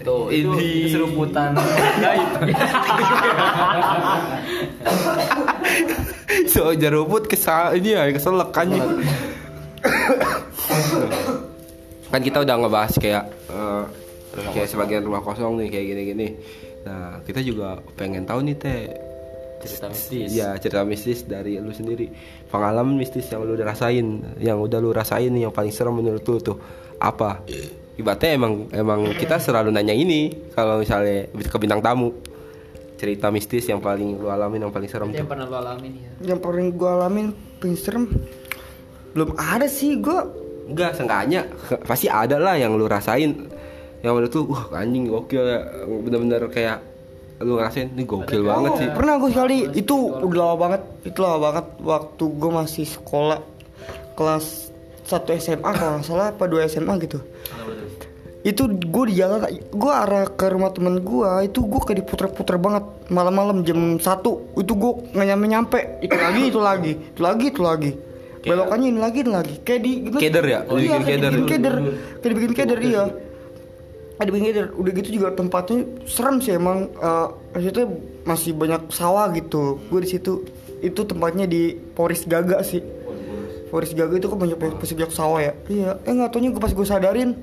Tuh, 0.00 0.24
itu, 0.32 0.48
Ini. 0.48 0.64
itu 0.80 0.88
seruputan 0.90 1.52
gaib. 2.00 2.30
so 6.46 6.72
jarubut 6.72 7.26
kesal 7.26 7.76
ini 7.76 7.92
ya 7.92 8.08
keselak 8.08 8.48
kan 8.50 8.72
kan 12.12 12.20
kita 12.20 12.44
udah 12.44 12.54
ngebahas 12.60 12.92
kayak 13.00 13.24
eh, 13.48 13.84
kayak 14.52 14.68
sebagian 14.68 15.02
rumah 15.04 15.24
kosong 15.24 15.60
nih 15.60 15.68
kayak 15.72 15.86
gini-gini. 15.92 16.28
Nah 16.84 17.20
kita 17.24 17.40
juga 17.44 17.80
pengen 17.96 18.24
tahu 18.24 18.44
nih 18.44 18.56
teh. 18.58 18.80
Cerita 19.62 19.86
mistis. 19.94 20.26
ya 20.34 20.58
cerita 20.58 20.82
mistis 20.82 21.22
dari 21.22 21.54
lu 21.62 21.70
sendiri. 21.70 22.10
Pengalaman 22.50 22.98
mistis 22.98 23.30
yang 23.30 23.46
lu 23.46 23.54
udah 23.54 23.70
rasain 23.70 24.06
yang 24.42 24.58
udah 24.58 24.82
lu 24.82 24.90
rasain 24.90 25.30
nih 25.30 25.46
yang 25.46 25.54
paling 25.54 25.70
serem 25.70 25.94
menurut 25.94 26.26
lu 26.26 26.38
tuh 26.42 26.58
apa? 26.98 27.46
Ibaratnya 27.94 28.34
emang 28.34 28.52
emang 28.74 29.00
kita 29.14 29.38
selalu 29.38 29.70
nanya 29.70 29.94
ini 29.94 30.50
kalau 30.50 30.82
misalnya 30.82 31.30
ke 31.30 31.58
bintang 31.62 31.78
tamu. 31.78 32.10
Cerita 32.98 33.30
mistis 33.34 33.66
yang 33.66 33.82
paling 33.82 34.18
lu 34.18 34.30
alamin 34.30 34.66
yang 34.66 34.74
paling 34.74 34.90
serem 34.90 35.10
yang 35.10 35.26
tuh. 35.26 35.30
pernah 35.30 35.46
lo 35.46 35.58
alamin 35.62 35.92
ya? 35.94 36.34
Yang 36.34 36.40
paling 36.42 36.66
gue 36.74 36.90
alamin 36.90 37.26
paling 37.58 37.78
serem 37.78 38.04
belum 39.14 39.36
ada 39.38 39.70
sih 39.70 40.00
gue. 40.02 40.41
Enggak, 40.72 40.96
seenggaknya 40.96 41.44
pasti 41.84 42.08
ada 42.08 42.40
lah 42.40 42.56
yang 42.56 42.72
lu 42.80 42.88
rasain. 42.88 43.52
Yang 44.00 44.12
menurut 44.16 44.32
lu 44.32 44.42
wah 44.56 44.64
anjing 44.80 45.04
gokil 45.06 45.44
ya. 45.44 45.60
Bener-bener 45.84 46.48
kayak 46.48 46.80
lu 47.42 47.58
ngerasain 47.60 47.92
ini 47.92 48.08
gokil 48.08 48.40
banget 48.46 48.70
sih. 48.80 48.88
Pernah 48.90 49.14
gue 49.20 49.30
sekali 49.34 49.58
itu 49.76 49.96
udah 50.16 50.38
lama 50.42 50.56
banget, 50.56 50.82
itu 51.04 51.18
lama 51.20 51.38
banget. 51.38 51.66
Waktu 51.84 52.24
gue 52.24 52.50
masih 52.50 52.86
sekolah 52.88 53.38
kelas 54.16 54.72
1 55.10 55.42
SMA 55.42 55.70
kalau 55.74 55.98
nggak 56.00 56.06
salah 56.06 56.32
apa 56.32 56.44
2 56.48 56.70
SMA 56.72 56.94
gitu. 57.02 57.18
Itu 58.42 58.66
gue 58.66 59.04
di 59.06 59.22
jalan, 59.22 59.38
gue 59.54 59.92
arah 59.94 60.26
ke 60.26 60.50
rumah 60.50 60.74
temen 60.74 60.98
gue 60.98 61.30
itu 61.46 61.62
gue 61.62 61.80
kayak 61.82 62.02
diputer-puter 62.02 62.58
banget. 62.58 62.82
Malam-malam 63.10 63.62
jam 63.62 63.98
1 63.98 64.02
itu 64.58 64.72
gue 64.74 64.92
nggak 65.14 65.26
nyampe 65.30 65.46
nyampe 65.46 65.78
itu 66.02 66.14
lagi 66.14 66.42
itu 66.50 66.60
lagi 66.62 66.92
itu 66.96 67.20
lagi 67.22 67.44
itu 67.50 67.62
lagi 67.62 67.90
belokannya 68.42 68.88
ini 68.90 69.00
lagi 69.00 69.18
ini 69.22 69.32
lagi. 69.32 69.54
Kayak 69.62 69.80
di 69.86 69.92
Keder 70.10 70.44
ya? 70.44 70.60
oh, 70.66 70.78
iya 70.78 70.98
kayak 70.98 71.06
keder. 71.06 71.32
dibikin 71.32 71.48
keder. 71.48 71.74
Kayak 72.18 72.30
dibikin 72.30 72.52
keder 72.54 72.78
iya. 72.82 73.04
kayak 74.18 74.26
dibikin 74.26 74.46
keder. 74.50 74.66
Udah 74.74 74.92
gitu 74.98 75.08
juga 75.14 75.28
tempatnya 75.34 75.78
serem 76.04 76.36
sih 76.42 76.52
emang. 76.58 76.90
Eh 76.98 77.26
maksudnya 77.54 77.86
masih 78.26 78.50
banyak 78.54 78.82
sawah 78.90 79.26
gitu. 79.34 79.78
Gue 79.86 80.00
di 80.02 80.10
situ 80.10 80.46
itu 80.82 81.00
tempatnya 81.06 81.46
di 81.46 81.74
Poris 81.74 82.26
Gaga 82.26 82.60
sih. 82.66 82.82
Poris 83.70 83.94
Gaga 83.96 84.14
itu 84.20 84.28
kan 84.28 84.36
banyak 84.36 84.58
banyak 84.58 85.12
sawah 85.14 85.40
ya? 85.40 85.52
Iya. 85.70 85.90
Eh 86.04 86.12
nggak 86.12 86.30
taunya 86.34 86.50
gue 86.50 86.62
pas 86.62 86.74
gue 86.74 86.86
sadarin 86.86 87.38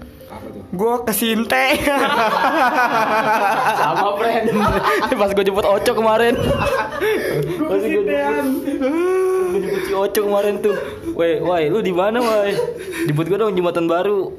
gue 0.70 0.94
kesinte 1.10 1.66
Sama 3.82 4.14
friend. 4.22 4.46
Pas 5.20 5.32
gue 5.34 5.44
jemput 5.44 5.66
Oco 5.66 5.92
kemarin. 5.98 6.38
Gue 7.58 7.78
si 7.82 7.98
Oco 10.00 10.20
kemarin 10.24 10.56
tuh. 10.64 10.76
Woi, 11.16 11.44
woi, 11.44 11.64
lu 11.68 11.84
di 11.84 11.92
mana, 11.92 12.24
woi? 12.24 12.56
Jemput 13.08 13.28
gue 13.28 13.38
dong 13.40 13.52
jembatan 13.56 13.86
baru. 13.90 14.32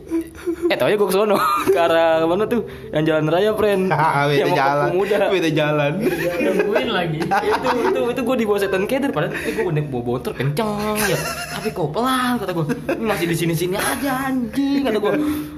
Eh, 0.73 0.77
taunya 0.79 0.96
gue 0.96 1.09
ke 1.09 1.14
sono. 1.14 1.37
Ke 1.75 1.79
arah 1.79 2.25
mana 2.25 2.49
tuh? 2.49 2.64
Yang 2.94 3.05
jalan 3.12 3.25
raya, 3.29 3.51
friend. 3.53 3.92
Ah, 4.01 4.25
beda 4.27 4.40
Yang 4.40 4.53
jalan. 4.57 4.88
Pemuda. 4.90 5.16
Beda 5.29 5.51
jalan. 5.53 5.92
Nungguin 6.40 6.88
lagi. 6.88 7.18
itu 7.51 7.68
itu 7.90 8.01
itu 8.11 8.20
gue 8.23 8.37
di 8.37 8.44
bawah 8.46 8.61
setan 8.61 8.85
keder 8.85 9.11
padahal 9.12 9.33
itu 9.35 9.51
gue 9.61 9.66
bener 9.70 9.85
bawa 9.88 10.03
motor 10.16 10.33
kenceng 10.35 10.99
ya 11.07 11.18
tapi 11.55 11.68
kok 11.70 11.88
pelan 11.92 12.33
kata 12.40 12.53
gue 12.53 12.64
ini 12.96 13.05
masih 13.07 13.27
di 13.29 13.37
sini 13.37 13.55
sini 13.55 13.77
aja 13.77 14.31
anjing 14.31 14.83
kata 14.87 14.99
gue 14.99 15.14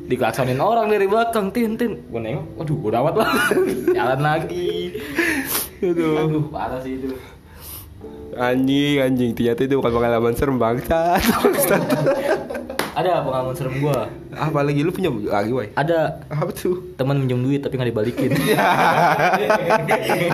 dikelaksonin 0.09 0.61
orang 0.61 0.91
dari 0.91 1.07
belakang 1.09 1.51
tin 1.51 1.75
tin 1.79 1.99
gue 1.99 2.21
nengok 2.21 2.45
waduh 2.59 2.77
udah 2.79 3.01
amat 3.03 3.15
lah 3.19 3.31
jalan 3.91 4.21
lagi 4.21 5.01
aduh, 5.83 6.15
aduh 6.27 6.45
parah 6.53 6.81
sih 6.83 6.99
itu 6.99 7.09
Anjing, 8.33 8.97
anjing. 8.99 9.31
Ternyata 9.33 9.61
itu 9.63 9.75
bukan 9.77 9.93
pengalaman 9.93 10.33
serem 10.33 10.57
bangsa. 10.57 11.21
ada 12.93 13.25
pengalaman 13.25 13.57
serem 13.57 13.81
gue 13.81 13.99
Apalagi 14.33 14.85
lu 14.85 14.93
punya 14.93 15.09
lagi, 15.09 15.49
woi. 15.49 15.73
ada 15.73 16.21
Apa 16.29 16.53
tuh? 16.53 16.93
teman 16.93 17.17
minjem 17.17 17.41
duit 17.41 17.65
tapi 17.65 17.81
nggak 17.81 17.89
dibalikin 17.89 18.31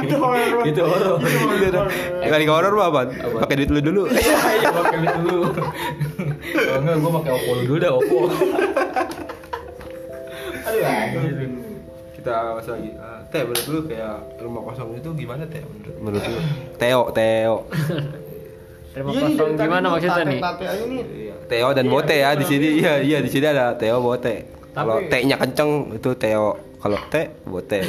itu 0.02 0.16
horor 0.18 0.66
itu 0.66 0.82
horor 0.82 1.22
Kali 2.18 2.46
horor 2.50 2.74
apa? 2.82 3.14
Pakai 3.38 3.62
duit 3.62 3.70
lu 3.70 3.78
dulu. 3.78 4.02
iya 4.18 4.74
pakai 4.74 4.98
duit 4.98 5.14
dulu 5.22 5.42
kalau 6.50 6.80
enggak 6.82 6.96
gue 6.98 7.10
pakai 7.14 7.30
oppo 7.30 7.50
dulu 7.62 7.78
dah 7.78 7.92
oppo 7.94 8.18
aduh 10.66 11.67
Kita 12.28 12.60
masuk 12.60 12.72
lagi. 12.76 12.90
Eh, 12.92 13.18
teh, 13.32 13.40
menurut 13.40 13.66
lu 13.72 13.78
kayak 13.88 14.16
rumah 14.44 14.60
kosong 14.68 14.88
itu 15.00 15.08
gimana, 15.16 15.48
Teh? 15.48 15.64
Menurut, 15.64 15.96
menurut 15.96 16.24
lu? 16.28 16.38
Teo, 16.76 17.02
Teo. 17.16 17.56
Terima 18.92 19.10
kosong 19.16 19.50
gimana 19.56 19.86
maksudnya 19.88 20.24
nih? 20.28 20.40
Iya, 21.08 21.34
Teo 21.48 21.68
dan 21.72 21.86
Bote 21.88 22.16
ya 22.20 22.36
di 22.36 22.44
sini. 22.44 22.84
Iya, 22.84 23.00
iya 23.00 23.18
di 23.24 23.32
sini 23.32 23.48
ada 23.48 23.72
Teo 23.80 24.04
Bote. 24.04 24.44
Kalau 24.76 25.00
T-nya 25.08 25.40
kenceng 25.40 25.96
itu 25.96 26.12
Teo. 26.20 26.60
Kalau 26.84 27.00
T, 27.08 27.32
Bote. 27.48 27.80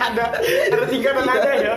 ada 0.00 0.24
ada 0.72 0.86
tiga 0.90 1.08
dan 1.12 1.26
ada 1.28 1.50
ya 1.54 1.72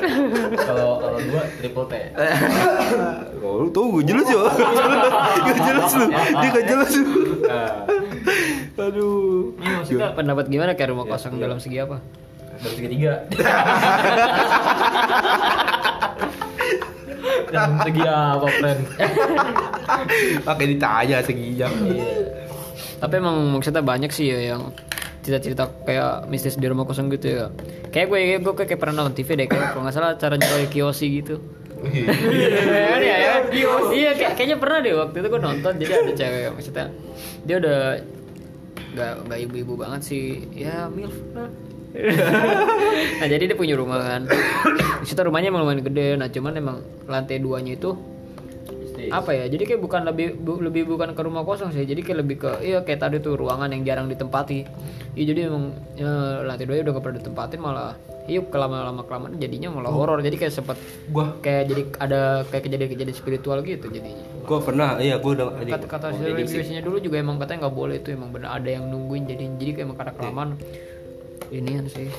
kalau 0.58 0.98
kalau 0.98 1.20
dua 1.22 1.44
triple 1.60 1.86
T 1.86 1.94
Oh, 3.44 3.60
lu 3.60 3.70
tunggu 3.76 4.00
jelas 4.00 4.24
ya. 4.24 4.40
Gak 5.52 5.58
jelas 5.68 5.92
lu. 6.00 6.08
Dia 6.16 6.50
gak 6.56 6.64
jelas 6.64 6.92
lu. 6.96 7.06
Aduh. 8.76 9.54
Ini 9.56 9.72
maksudnya 9.78 10.08
pendapat 10.12 10.46
gimana 10.48 10.74
kayak 10.74 10.90
rumah 10.92 11.06
kosong 11.06 11.38
dalam 11.38 11.58
segi 11.58 11.78
apa? 11.78 12.02
dari 12.54 12.76
segitiga 12.80 13.14
dan 17.52 17.70
segi 17.82 18.02
apa 18.04 18.48
friend 18.48 18.82
Pakai 20.48 20.66
ditanya 20.70 21.18
seginya. 21.20 21.68
Tapi 22.98 23.14
emang 23.20 23.52
maksudnya 23.52 23.84
banyak 23.84 24.10
sih 24.10 24.32
ya 24.32 24.56
yang 24.56 24.72
cerita-cerita 25.24 25.68
kayak 25.84 26.28
mistis 26.28 26.56
di 26.56 26.68
rumah 26.68 26.88
kosong 26.88 27.12
gitu 27.12 27.28
ya. 27.30 27.46
Kayak 27.92 28.08
gue 28.10 28.20
gue 28.42 28.54
kayak, 28.56 28.80
pernah 28.80 29.04
nonton 29.04 29.16
TV 29.18 29.36
deh 29.36 29.48
kayak 29.48 29.76
kalau 29.76 29.84
nggak 29.84 29.96
salah 29.96 30.16
cara 30.16 30.36
jual 30.36 30.66
kiyoshi 30.68 31.20
gitu. 31.20 31.36
Iya, 31.84 32.16
iya, 32.96 33.16
iya. 33.20 33.32
Iya, 33.92 34.12
kayak- 34.16 34.34
kayaknya 34.40 34.56
pernah 34.56 34.80
deh 34.80 34.96
waktu 34.96 35.16
itu 35.20 35.28
gue 35.28 35.42
nonton 35.42 35.74
jadi 35.76 35.92
ada 36.00 36.14
cewek 36.16 36.56
maksudnya 36.56 36.86
dia 37.44 37.56
udah 37.60 37.80
nggak 38.94 39.14
nggak 39.28 39.40
ibu-ibu 39.50 39.74
banget 39.76 40.02
sih. 40.06 40.26
Ya 40.54 40.88
milf 40.88 41.18
lah. 41.34 41.50
nah 43.22 43.28
jadi 43.30 43.54
dia 43.54 43.58
punya 43.58 43.78
rumah 43.78 44.02
kan. 44.02 44.22
Di 45.02 45.06
situ 45.06 45.22
rumahnya 45.22 45.54
emang 45.54 45.66
lumayan 45.66 45.86
gede. 45.86 46.18
Nah 46.18 46.30
cuman 46.30 46.54
emang 46.58 46.78
lantai 47.06 47.38
duanya 47.38 47.78
itu 47.78 47.94
apa 49.10 49.32
ya 49.34 49.46
jadi 49.50 49.64
kayak 49.66 49.82
bukan 49.82 50.02
lebih 50.06 50.38
bu- 50.38 50.62
lebih 50.62 50.88
bukan 50.88 51.12
ke 51.12 51.22
rumah 51.26 51.44
kosong 51.44 51.74
sih 51.74 51.84
jadi 51.84 52.00
kayak 52.00 52.18
lebih 52.24 52.38
ke 52.40 52.52
iya 52.62 52.86
kayak 52.86 53.00
tadi 53.02 53.18
tuh 53.20 53.36
ruangan 53.36 53.72
yang 53.74 53.84
jarang 53.84 54.08
ditempati. 54.08 54.60
Iya 55.14 55.24
jadi 55.30 55.40
emang 55.46 55.78
ya, 55.94 56.10
lantai 56.42 56.66
dua 56.66 56.82
udah 56.82 56.94
gak 56.98 57.04
pernah 57.06 57.18
ditempatin 57.22 57.60
malah 57.62 57.94
iya 58.26 58.42
kelama 58.42 58.82
lama 58.82 59.06
kelamaan 59.06 59.38
jadinya 59.38 59.70
malah 59.70 59.94
horor. 59.94 60.18
Jadi 60.26 60.42
kayak 60.42 60.54
sempet 60.54 60.78
Gua 61.14 61.38
kayak 61.38 61.64
jadi 61.70 61.82
ada 62.02 62.22
kayak 62.50 62.64
kejadian-kejadian 62.66 63.14
spiritual 63.14 63.62
gitu 63.62 63.94
jadinya. 63.94 64.26
Gua 64.46 64.58
pernah 64.64 64.98
iya 64.98 65.22
gua 65.22 65.32
udah 65.38 65.48
ini. 65.62 65.70
kata 65.70 65.86
kata 65.86 66.06
biasanya 66.18 66.82
dulu 66.82 66.98
juga 66.98 67.22
emang 67.22 67.38
katanya 67.38 67.70
nggak 67.70 67.76
boleh 67.78 67.96
itu 68.02 68.10
emang 68.10 68.34
bener 68.34 68.50
ada 68.50 68.70
yang 68.70 68.90
nungguin 68.90 69.30
jadi 69.30 69.44
jadi 69.58 69.72
kayak 69.78 69.86
emang 69.86 69.98
karena 70.02 70.14
kelamaan. 70.18 70.50
Inian 71.54 71.86
sih 71.86 72.10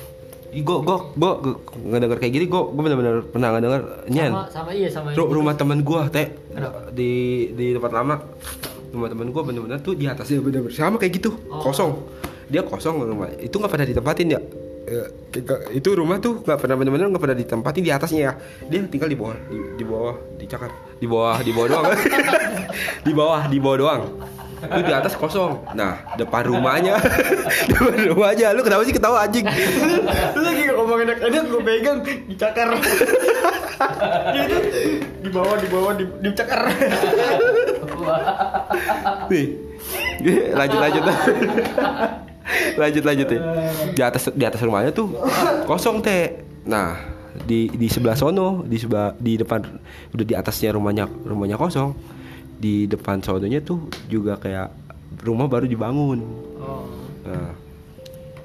Gua 0.55 0.77
gua 0.79 0.97
gua 1.11 1.31
ngedenger 1.75 2.17
kayak 2.17 2.33
gini 2.33 2.45
gua 2.45 2.61
gua 2.65 2.81
benar-benar 2.81 3.15
pernah 3.25 3.49
ngedenger 3.51 3.81
nyan. 4.07 4.31
sama 4.31 4.45
sama 4.47 4.69
iya 4.71 4.87
sama 4.87 5.07
Ru- 5.11 5.29
rumah 5.29 5.53
teman 5.53 5.81
gua 5.81 6.07
teh 6.07 6.31
di 6.91 7.11
di 7.51 7.65
tempat 7.71 7.91
lama. 7.91 8.15
Rumah 8.89 9.07
teman 9.07 9.27
gua 9.29 9.43
bener-bener 9.43 9.79
tuh 9.79 9.93
di 9.93 10.05
atasnya 10.05 10.39
bener-bener 10.39 10.71
sama 10.71 10.95
kayak 10.95 11.13
gitu 11.15 11.35
Oh. 11.47 11.59
kosong. 11.61 11.91
Dia 12.45 12.61
kosong 12.61 12.99
rumah. 12.99 13.27
Itu 13.35 13.57
nggak 13.57 13.67
pernah 13.69 13.85
ditempatin 13.85 14.27
ya. 14.29 14.39
Kayak- 14.85 15.73
itu 15.73 15.89
rumah 15.91 16.17
tuh 16.17 16.39
nggak 16.39 16.55
pernah 16.57 16.75
bener-bener 16.77 17.09
nggak 17.09 17.19
pernah 17.19 17.35
ditempatin 17.35 17.81
di 17.81 17.91
atasnya 17.91 18.21
ya. 18.21 18.31
Dia 18.65 18.79
tinggal 18.85 19.09
di 19.09 19.17
bawah 19.17 19.35
di, 19.43 19.57
di 19.75 19.83
bawah 19.83 20.15
dicakar 20.37 20.71
di 20.95 21.05
bawah 21.05 21.37
di 21.39 21.51
bawah 21.51 21.67
doang. 21.67 21.85
Di 23.05 23.13
bawah 23.13 23.45
di 23.45 23.57
bawah 23.57 23.77
doang 23.77 24.01
itu 24.55 24.81
di 24.85 24.93
atas 24.93 25.13
kosong 25.19 25.59
nah 25.75 25.99
depan 26.15 26.47
rumahnya 26.47 26.95
depan 27.71 27.97
rumahnya 28.13 28.55
lu 28.55 28.61
kenapa 28.63 28.87
sih 28.87 28.95
ketawa 28.95 29.27
anjing 29.27 29.45
Lu 30.35 30.41
lagi 30.43 30.63
ngomong 30.71 30.99
enak-enak 31.07 31.43
gue 31.47 31.61
pegang 31.63 31.99
dicakar. 32.27 32.69
Gitu. 34.35 34.57
Di 35.19 35.29
bawah 35.29 35.59
di 35.59 35.67
bawah 35.67 35.91
di 35.99 36.07
dicakar. 36.23 36.63
Nih. 39.31 39.45
lanjut 40.55 40.79
lanjut. 40.79 41.03
lanjut 42.79 43.03
lanjut 43.03 43.27
ya. 43.27 43.39
Di 43.91 44.01
atas 44.01 44.31
di 44.31 44.43
atas 44.47 44.63
rumahnya 44.63 44.95
tuh 44.95 45.11
kosong 45.67 45.99
teh. 45.99 46.39
Nah, 46.65 46.95
di 47.35 47.67
di 47.75 47.87
sebelah 47.91 48.15
sono, 48.15 48.63
di 48.63 48.79
sebelah 48.79 49.11
di 49.19 49.35
depan 49.35 49.59
udah 50.15 50.25
di 50.25 50.33
atasnya 50.33 50.71
rumahnya 50.71 51.05
rumahnya 51.27 51.59
kosong. 51.59 51.91
Di 52.55 52.87
depan 52.87 53.19
sononya 53.19 53.59
tuh 53.61 53.91
juga 54.07 54.39
kayak 54.39 54.71
rumah 55.23 55.47
baru 55.47 55.65
dibangun. 55.67 56.19
oh 56.59 56.87
Nah, 57.25 57.57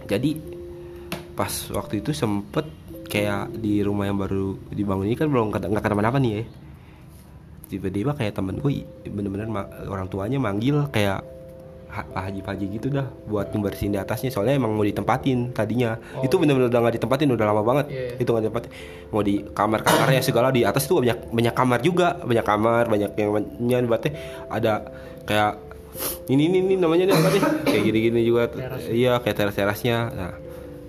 jadi 0.09 0.40
pas 1.37 1.53
waktu 1.68 2.01
itu 2.01 2.16
sempet 2.16 2.64
kayak 3.12 3.53
di 3.61 3.85
rumah 3.85 4.09
yang 4.09 4.16
baru 4.16 4.57
dibangun 4.73 5.05
ini 5.05 5.16
kan 5.20 5.29
belum 5.29 5.53
nggak 5.53 5.85
kenapa-napa 5.85 6.16
nih 6.16 6.33
ya 6.40 6.44
tiba-tiba 7.70 8.18
kayak 8.18 8.35
temen 8.35 8.59
gue 8.59 8.83
bener-bener 9.07 9.46
orang 9.87 10.11
tuanya 10.11 10.42
manggil 10.42 10.90
kayak 10.90 11.23
Pak 11.90 12.22
Haji 12.22 12.40
Pak 12.40 12.50
Haji 12.55 12.66
gitu 12.70 12.87
dah 12.88 13.07
buat 13.26 13.50
ngebersihin 13.50 13.90
di 13.90 13.98
atasnya. 13.98 14.31
Soalnya 14.31 14.57
emang 14.57 14.72
mau 14.72 14.83
ditempatin 14.83 15.50
tadinya. 15.50 15.98
Itu 16.22 16.38
bener-bener 16.38 16.70
udah 16.70 16.81
nggak 16.81 16.94
ditempatin 16.96 17.29
udah 17.31 17.46
lama 17.46 17.62
banget. 17.62 17.87
Iya. 17.90 18.03
itu 18.16 18.31
nggak 18.31 18.42
ditempatin. 18.46 18.70
Mau 19.11 19.22
di 19.22 19.35
kamar-kamarnya 19.42 20.22
segala 20.22 20.48
di 20.48 20.62
atas 20.62 20.87
tuh 20.87 21.03
banyak 21.03 21.29
banyak 21.29 21.55
kamar 21.55 21.79
juga. 21.83 22.14
Banyak 22.16 22.46
kamar 22.46 22.85
banyak 22.87 23.11
yang 23.14 23.31
nyan 23.59 23.85
berarti 23.85 24.14
ada 24.46 24.87
kayak 25.26 25.59
ini 26.31 26.46
ini, 26.46 26.59
ini 26.62 26.74
namanya 26.79 27.11
nih 27.11 27.14
apa 27.18 27.29
nih? 27.29 27.42
Kayak 27.66 27.83
gini-gini 27.85 28.20
juga. 28.22 28.42
Iya 28.87 29.18
kayak 29.18 29.37
teras-terasnya. 29.37 29.96
Nah 30.14 30.33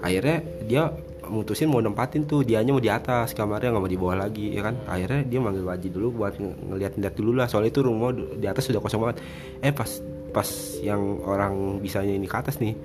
akhirnya 0.01 0.37
dia 0.63 0.83
mutusin 1.25 1.65
mau 1.65 1.81
nempatin 1.81 2.29
tuh. 2.29 2.45
Dianya 2.45 2.69
mau 2.69 2.83
di 2.83 2.93
atas 2.93 3.33
kamarnya 3.33 3.73
nggak 3.73 3.81
mau 3.81 3.89
di 3.89 3.97
bawah 3.97 4.21
lagi 4.21 4.53
ya 4.53 4.61
kan? 4.61 4.77
Akhirnya 4.85 5.25
dia 5.25 5.39
manggil 5.41 5.65
Waji 5.65 5.89
dulu 5.89 6.13
buat 6.13 6.37
ng- 6.37 6.69
ngeliat-ngeliat 6.69 7.13
dulu 7.17 7.31
lah. 7.33 7.49
Soalnya 7.49 7.73
itu 7.73 7.81
rumah 7.81 8.13
di 8.13 8.45
atas 8.45 8.69
sudah 8.69 8.77
kosong 8.77 9.01
banget. 9.01 9.17
Eh 9.65 9.73
pas 9.73 9.89
pas 10.31 10.47
yang 10.79 11.19
orang 11.27 11.83
bisanya 11.83 12.15
ini 12.15 12.27
ke 12.27 12.35
atas 12.39 12.57
nih 12.63 12.75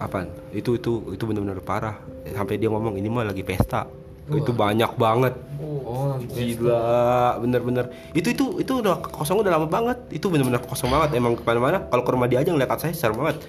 apa 0.00 0.26
itu 0.56 0.80
itu 0.80 1.12
itu 1.12 1.22
benar-benar 1.28 1.60
parah. 1.60 1.96
Sampai 2.24 2.56
dia 2.56 2.72
ngomong 2.72 2.96
ini 2.96 3.08
mah 3.12 3.28
lagi 3.28 3.44
pesta. 3.44 3.84
Itu 4.30 4.54
banyak 4.54 4.94
banget. 4.94 5.34
Oh 5.60 6.14
gila 6.22 7.34
bener-bener 7.42 7.90
itu 8.14 8.30
itu 8.30 8.62
itu 8.62 8.72
udah 8.80 9.02
kosong 9.02 9.42
udah 9.44 9.52
lama 9.58 9.66
banget. 9.68 9.98
Itu 10.08 10.32
bener-bener 10.32 10.62
kosong 10.64 10.88
banget. 10.88 11.18
Emang 11.20 11.36
ke 11.36 11.44
mana-mana 11.44 11.84
kalau 11.90 12.02
ke 12.06 12.10
rumah 12.16 12.26
dia 12.30 12.40
aja 12.40 12.48
ngeliat 12.54 12.70
saya 12.80 12.94
serem 12.94 13.20
banget. 13.20 13.44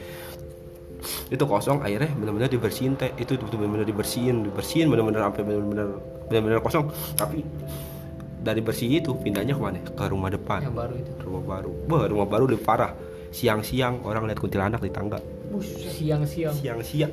Itu 1.32 1.48
kosong 1.48 1.80
akhirnya 1.86 2.12
bener-bener 2.18 2.50
dibersihin 2.52 3.00
teh. 3.00 3.16
Itu 3.16 3.40
tuh 3.40 3.48
bener-bener 3.48 3.88
dibersihin 3.88 4.44
dibersihin 4.44 4.92
bener-bener 4.92 5.24
sampai 5.24 5.42
bener-bener 5.48 5.88
bener-bener 6.28 6.60
kosong. 6.60 6.92
Tapi 7.16 7.46
dari 8.42 8.60
bersih 8.60 8.90
itu 8.90 9.14
pindahnya 9.16 9.54
ke 9.54 9.62
mana? 9.62 9.80
Ke 9.86 10.10
rumah 10.10 10.34
depan. 10.34 10.66
Yang 10.66 10.76
baru 10.76 10.94
itu. 10.98 11.12
rumah 11.22 11.44
baru. 11.46 11.72
Wah 11.88 12.04
rumah 12.10 12.28
baru 12.28 12.44
lebih 12.50 12.66
parah. 12.66 12.92
Siang-siang 13.32 14.04
orang 14.04 14.28
lihat 14.28 14.44
kuntilanak 14.44 14.84
di 14.84 14.92
tangga. 14.92 15.22
Siang-siang. 15.60 16.52
siang-siang. 16.56 17.12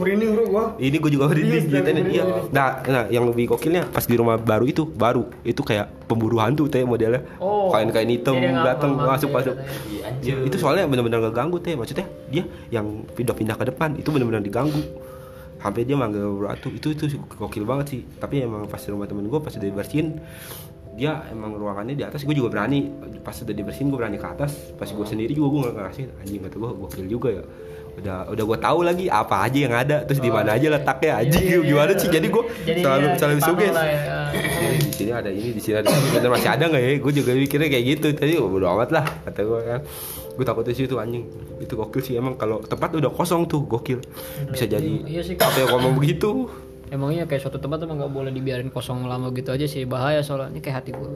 Merinding 0.00 0.36
bro. 0.36 0.44
Gua 0.48 0.64
ini 0.76 0.96
gue 1.00 1.08
juga 1.12 1.28
merinding 1.32 1.64
Iya, 1.68 1.80
merinding. 1.80 2.06
iya. 2.12 2.24
nah, 2.52 2.84
nah 2.84 3.04
yang 3.08 3.24
lebih 3.28 3.52
gokilnya 3.52 3.88
pas 3.88 4.04
di 4.04 4.16
rumah 4.16 4.36
baru 4.36 4.64
itu 4.68 4.84
baru. 4.84 5.28
Itu 5.44 5.64
kayak 5.64 6.08
pemburu 6.08 6.36
hantu 6.40 6.68
teh 6.68 6.84
modelnya. 6.84 7.24
Oh, 7.40 7.72
kain 7.72 7.88
kain 7.92 8.08
hitam 8.08 8.36
datang 8.36 8.96
apa, 8.96 9.16
masuk 9.16 9.32
ya, 10.20 10.36
itu 10.44 10.56
soalnya 10.60 10.84
benar-benar 10.88 11.20
gak 11.28 11.36
ganggu 11.36 11.56
teh. 11.60 11.76
Maksudnya 11.76 12.04
dia 12.28 12.44
yang 12.68 13.08
pindah-pindah 13.12 13.56
ke 13.56 13.64
depan 13.72 13.96
itu 13.96 14.08
benar-benar 14.12 14.44
diganggu. 14.44 14.80
Sampai 15.58 15.82
dia 15.82 15.98
manggil 15.98 16.22
ratu 16.38 16.70
itu 16.70 16.94
itu 16.94 17.18
gokil 17.34 17.64
banget 17.66 17.86
sih. 17.90 18.00
Tapi 18.20 18.44
emang 18.46 18.68
pas 18.70 18.78
di 18.78 18.88
rumah 18.92 19.08
temen 19.08 19.26
gue 19.26 19.40
pas 19.42 19.50
udah 19.50 19.68
dibersihin 19.68 20.20
dia 20.98 21.22
emang 21.30 21.54
ruangannya 21.54 21.94
di 21.94 22.02
atas 22.02 22.26
gue 22.26 22.34
juga 22.34 22.50
berani. 22.50 22.90
Pas 23.22 23.38
udah 23.38 23.54
dibersihin 23.54 23.86
gue 23.86 23.98
berani 23.98 24.18
ke 24.18 24.26
atas. 24.26 24.74
Pas 24.74 24.90
gue 24.90 25.06
sendiri 25.06 25.30
juga 25.30 25.48
gue 25.54 25.60
nggak 25.70 25.74
ngerasain. 25.78 26.08
Anjing 26.18 26.42
kata 26.42 26.56
gue 26.58 26.70
gokil 26.74 27.06
juga 27.06 27.28
ya. 27.30 27.44
Udah 27.98 28.18
udah 28.34 28.44
gue 28.44 28.58
tahu 28.58 28.78
lagi 28.82 29.04
apa 29.06 29.36
aja 29.46 29.58
yang 29.62 29.74
ada. 29.78 29.96
Terus 30.02 30.18
di 30.18 30.30
mana 30.34 30.58
aja 30.58 30.66
letaknya 30.66 31.22
anjing. 31.22 31.44
Iya, 31.46 31.58
iya, 31.62 31.68
gimana 31.70 31.92
iya. 31.94 32.00
sih? 32.02 32.08
Jadi 32.10 32.26
gue 32.26 32.44
selalu 32.66 33.06
selalu 33.14 33.38
suges 33.46 33.74
ya. 33.78 33.94
Jadi 34.34 34.76
di 34.82 34.94
sini 34.98 35.10
ada 35.14 35.30
ini 35.30 35.50
di 35.54 35.62
sini 35.62 35.76
ada 35.78 35.88
ini. 35.94 36.08
Bener 36.10 36.30
masih 36.34 36.50
ada 36.50 36.64
nggak 36.66 36.82
ya? 36.82 36.90
Gue 36.98 37.12
juga 37.14 37.30
mikirnya 37.38 37.68
kayak 37.70 37.84
gitu. 37.86 38.06
Tadi 38.18 38.32
oh, 38.42 38.50
bodo 38.50 38.66
amat 38.74 38.90
lah 38.90 39.06
kata 39.30 39.40
gue 39.46 39.60
kan 39.62 39.82
gue 40.38 40.46
takut 40.46 40.64
di 40.66 40.74
situ 40.74 40.94
anjing. 40.98 41.24
Itu 41.62 41.78
gokil 41.78 42.02
sih 42.02 42.14
emang 42.18 42.34
kalau 42.34 42.58
tempat 42.66 42.90
udah 42.98 43.10
kosong 43.14 43.46
tuh 43.46 43.62
gokil. 43.66 44.02
Bisa 44.50 44.66
jadi 44.66 45.06
Iya 45.06 45.22
sih. 45.22 45.34
apa 45.38 45.54
yang 45.62 45.70
ngomong 45.78 45.98
begitu 45.98 46.46
Emangnya 46.88 47.28
kayak 47.28 47.44
suatu 47.44 47.60
tempat 47.60 47.84
emang 47.84 48.00
nggak 48.00 48.08
boleh 48.10 48.32
dibiarin 48.32 48.72
kosong 48.72 49.04
lama 49.04 49.28
gitu 49.30 49.52
aja 49.52 49.64
sih 49.64 49.84
bahaya 49.84 50.24
soalnya 50.24 50.56
ini 50.56 50.60
kayak 50.60 50.76
hati 50.80 50.90
gue. 50.90 51.10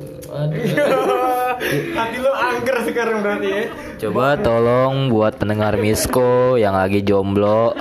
hati 1.93 2.17
lo 2.21 2.29
angker 2.29 2.77
sekarang 2.85 3.25
berarti 3.25 3.49
ya 3.49 3.63
Coba 3.99 4.37
tolong 4.37 5.09
buat 5.09 5.37
pendengar 5.37 5.77
Misko 5.77 6.57
yang 6.57 6.77
lagi 6.77 7.01
jomblo. 7.01 7.73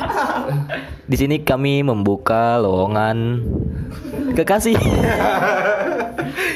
Di 1.04 1.20
sini 1.20 1.44
kami 1.44 1.84
membuka 1.84 2.56
lowongan 2.58 3.44
kekasih. 4.34 4.80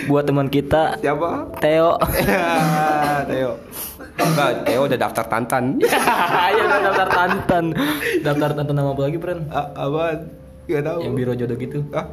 buat 0.06 0.24
teman 0.24 0.48
kita 0.48 1.02
siapa 1.02 1.50
Theo. 1.60 1.98
Theo 3.30 3.52
enggak 4.16 4.64
Theo 4.64 4.88
udah 4.88 4.96
daftar 4.96 5.26
tantan 5.28 5.76
Ayo 5.82 6.62
udah 6.70 6.80
daftar 6.86 7.08
tantan. 7.10 7.66
Daftar 8.24 8.50
tantan 8.54 8.76
nama 8.78 8.96
apa 8.96 9.02
lagi, 9.04 9.18
Pren? 9.20 9.44
A- 9.50 9.74
apaan 9.76 10.45
Gak 10.66 10.84
tahu 10.84 11.00
Yang 11.02 11.14
biro 11.14 11.34
jodoh 11.34 11.58
gitu. 11.58 11.80
ah 11.94 12.08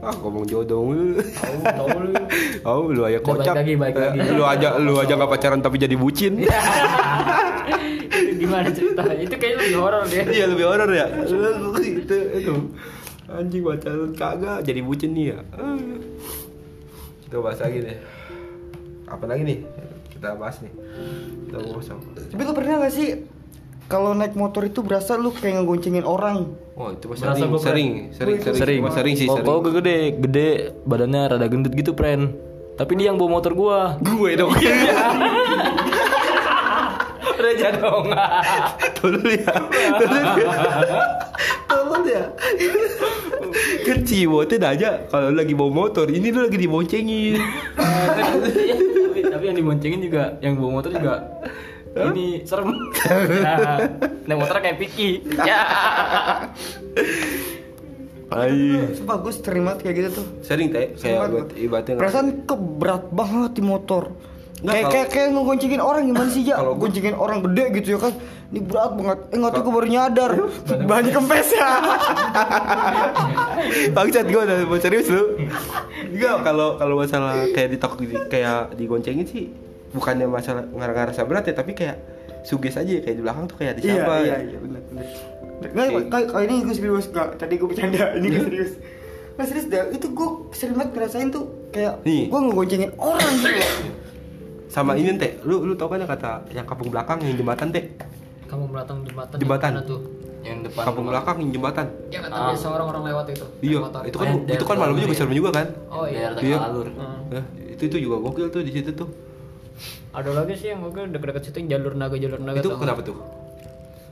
ah 0.00 0.14
ngomong 0.16 0.44
jodoh 0.46 0.80
mulu 0.80 1.20
Tahu 1.60 1.88
lu. 2.00 2.12
Oh, 2.68 2.88
lu 2.88 3.02
aja 3.02 3.18
kocak. 3.18 3.52
baik 3.52 3.56
lagi, 3.56 3.74
baik 3.76 3.96
lagi. 3.96 4.18
Lu 4.32 4.44
aja 4.44 4.68
lu 4.76 4.92
aja 4.96 5.12
nggak 5.12 5.30
pacaran 5.30 5.60
tapi 5.60 5.76
jadi 5.76 5.96
bucin. 5.96 6.40
itu 8.10 8.32
gimana 8.36 8.68
ceritanya? 8.68 9.16
Itu 9.16 9.34
kayaknya 9.36 9.58
lebih 9.64 9.76
horor 9.80 10.02
deh. 10.04 10.24
Iya 10.28 10.44
lebih 10.48 10.64
horor 10.68 10.90
ya. 10.90 11.06
itu 12.00 12.16
itu. 12.36 12.54
Anjing 13.30 13.62
pacaran 13.62 14.10
kagak 14.12 14.58
jadi 14.62 14.80
bucin 14.80 15.10
nih 15.12 15.24
ya. 15.32 15.38
Kita 17.24 17.36
bahas 17.40 17.58
lagi 17.60 17.78
deh. 17.80 17.96
Apa 19.06 19.24
lagi 19.24 19.42
nih? 19.44 19.58
Kita 20.10 20.36
bahas 20.36 20.56
nih. 20.60 20.72
Kita 21.48 21.56
bahas 21.60 21.86
apa? 21.88 22.08
tapi 22.30 22.42
lu 22.44 22.52
pernah 22.52 22.74
gak 22.78 22.92
sih 22.92 23.08
kalau 23.90 24.14
naik 24.14 24.38
motor 24.38 24.62
itu 24.62 24.86
berasa 24.86 25.18
lu 25.18 25.34
kayak 25.34 25.60
ngegoncengin 25.60 26.06
orang 26.06 26.54
Oh, 26.80 26.96
itu 26.96 27.12
Berasa 27.12 27.36
sering, 27.36 27.60
sering, 27.60 27.60
sering, 27.60 27.90
sering, 28.40 28.56
Sering. 28.56 28.80
Sering 28.88 29.14
sih, 29.18 29.28
kok 29.28 29.44
gue 29.44 29.84
gede, 29.84 30.16
gede, 30.16 30.50
badannya 30.88 31.36
rada 31.36 31.44
gendut 31.44 31.76
gitu, 31.76 31.92
Pren. 31.92 32.32
Tapi 32.80 32.96
dia 32.96 33.12
yang 33.12 33.20
bawa 33.20 33.36
motor 33.36 33.52
gua. 33.52 34.00
Gue 34.00 34.32
dong. 34.32 34.48
Reja 37.44 37.68
dong. 37.76 38.08
Tolong 38.96 39.28
ya. 39.28 39.52
Tolong 40.00 40.36
ya. 40.40 40.52
Tolong 41.68 42.04
ya. 42.08 42.24
Kan 43.84 44.00
aja 44.72 45.04
kalau 45.12 45.36
lagi 45.36 45.52
bawa 45.52 45.84
motor, 45.84 46.08
ini 46.08 46.32
lu 46.32 46.48
lagi 46.48 46.56
diboncengin. 46.56 47.36
tapi, 47.76 49.20
tapi 49.28 49.44
yang 49.52 49.56
diboncengin 49.60 50.00
juga, 50.00 50.40
yang 50.40 50.56
bawa 50.56 50.80
motor 50.80 50.96
juga 50.96 51.28
ini 51.90 52.46
serem. 52.46 52.70
Nah, 53.42 53.78
naik 54.30 54.38
motor 54.38 54.56
kayak 54.62 54.78
Piki. 54.78 55.26
Ya. 55.42 55.60
Ayo. 58.30 58.94
Sumpah 58.94 59.16
gue 59.18 59.32
sering 59.34 59.64
banget 59.66 59.80
kayak 59.82 59.96
gitu 59.98 60.08
tuh. 60.22 60.26
Sering 60.46 60.70
teh. 60.70 60.94
Kayak 60.94 61.02
Sumpah, 61.02 61.26
buat 61.26 61.48
ibaratnya 61.58 61.98
Perasaan 61.98 62.28
keberat 62.46 63.04
banget 63.10 63.52
di 63.58 63.62
motor. 63.66 64.14
Nggak, 64.60 64.74
kayak, 64.76 64.90
kayak 64.92 65.08
kayak 65.08 65.28
ngegoncengin 65.32 65.80
orang 65.80 66.02
gimana 66.04 66.28
sih 66.28 66.44
ya 66.44 66.60
Kalau 66.60 66.76
goncengin 66.76 67.16
orang 67.16 67.40
gede 67.40 67.64
gitu 67.80 67.96
ya 67.96 67.98
kan? 68.06 68.12
Ini 68.52 68.60
berat 68.60 68.92
banget. 68.92 69.18
Eh 69.32 69.36
nggak 69.40 69.52
tuh 69.56 69.62
gue 69.66 69.74
baru 69.74 69.88
nyadar. 69.90 70.32
Banyak 70.86 71.12
kempes 71.16 71.48
ya. 71.50 71.70
Bangsat 73.96 74.26
gue 74.30 74.40
udah 74.46 74.56
mau 74.68 74.78
serius 74.78 75.10
lu? 75.10 75.42
Enggak 76.06 76.36
kalau 76.46 76.78
kalau 76.78 76.94
masalah 77.02 77.34
kayak 77.50 77.74
ditok 77.74 77.98
kayak 78.30 78.78
digoncengin 78.78 79.26
sih 79.26 79.69
bukannya 79.90 80.26
masalah 80.26 80.64
ngerasa 80.66 81.22
berat 81.22 81.44
ya 81.44 81.54
tapi 81.54 81.72
kayak 81.72 81.96
suges 82.40 82.74
aja 82.74 82.92
kayak 82.96 83.16
di 83.16 83.22
belakang 83.22 83.44
tuh 83.44 83.56
kayak 83.56 83.70
ada 83.72 83.80
iya 83.80 83.92
siapa 83.92 84.14
iya 84.18 84.36
iya 84.40 84.58
benar 84.58 84.80
benar 84.86 85.06
nggak 85.60 85.86
kayak 86.08 86.26
kayak 86.30 86.44
ini 86.46 86.54
gue 86.62 86.74
serius 86.74 87.06
nggak 87.08 87.28
tadi 87.36 87.54
gue 87.54 87.68
bercanda 87.68 88.04
ini 88.14 88.26
gue 88.28 88.44
serius 88.44 88.72
nggak 89.30 89.46
serius 89.46 89.66
dah 89.66 89.84
itu 89.88 90.06
gue 90.08 90.28
sering 90.50 90.74
banget 90.74 90.90
ngerasain 90.94 91.28
tuh 91.28 91.44
kayak 91.68 91.94
Nih. 92.02 92.26
gue 92.26 92.40
ngegoncengin 92.40 92.90
orang 92.96 93.32
gitu 93.36 93.50
loh 93.50 93.72
sama 94.66 94.94
ini 94.94 95.10
teh 95.16 95.32
lu 95.42 95.62
lu 95.62 95.74
tau 95.74 95.86
kan 95.86 95.98
yang 95.98 96.08
kata 96.08 96.32
yang 96.48 96.64
kampung 96.64 96.88
belakang 96.88 97.18
yang 97.20 97.34
jembatan 97.34 97.68
teh 97.70 97.84
Kamu 98.46 98.66
melatang 98.66 98.98
jembatan. 99.00 99.30
yang 99.32 99.42
Jembatan. 99.42 99.70
mana 99.72 99.82
tuh? 99.84 100.00
Yang 100.40 100.58
depan 100.66 100.82
kampung 100.82 101.04
rumah. 101.04 101.12
belakang 101.14 101.36
yang 101.38 101.50
jembatan 101.52 101.86
Yang 102.08 102.22
kata 102.24 102.34
Ah. 102.34 102.46
biasa 102.48 102.66
orang-orang 102.68 103.02
lewat 103.04 103.26
itu. 103.28 103.46
iya 103.60 103.78
itu 104.02 104.16
kan 104.16 104.28
itu 104.48 104.64
kan 104.64 104.76
malam 104.76 104.94
juga 104.96 105.12
serem 105.12 105.32
juga 105.32 105.50
kan 105.52 105.66
Oh 105.86 106.04
iya. 106.04 106.18
Daerah 106.30 106.40
Iya. 106.40 106.56
tengah 106.56 106.70
alur. 106.72 106.86
Hmm. 106.88 107.20
Eh, 107.30 107.44
itu 107.70 107.82
itu 107.84 107.96
juga 108.00 108.16
gokil 108.20 108.46
tuh 108.48 108.62
di 108.62 108.72
situ 108.72 108.90
tuh 108.92 109.08
Ada 110.10 110.30
lagi 110.32 110.54
sih 110.54 110.68
yang 110.68 110.82
gue 110.82 110.90
deket-deket 110.90 111.42
situ 111.44 111.56
yang 111.60 111.70
jalur 111.74 111.92
naga 111.94 112.14
jalur 112.14 112.38
naga. 112.38 112.58
itu 112.58 112.70
kenapa 112.72 113.00
tuh 113.00 113.16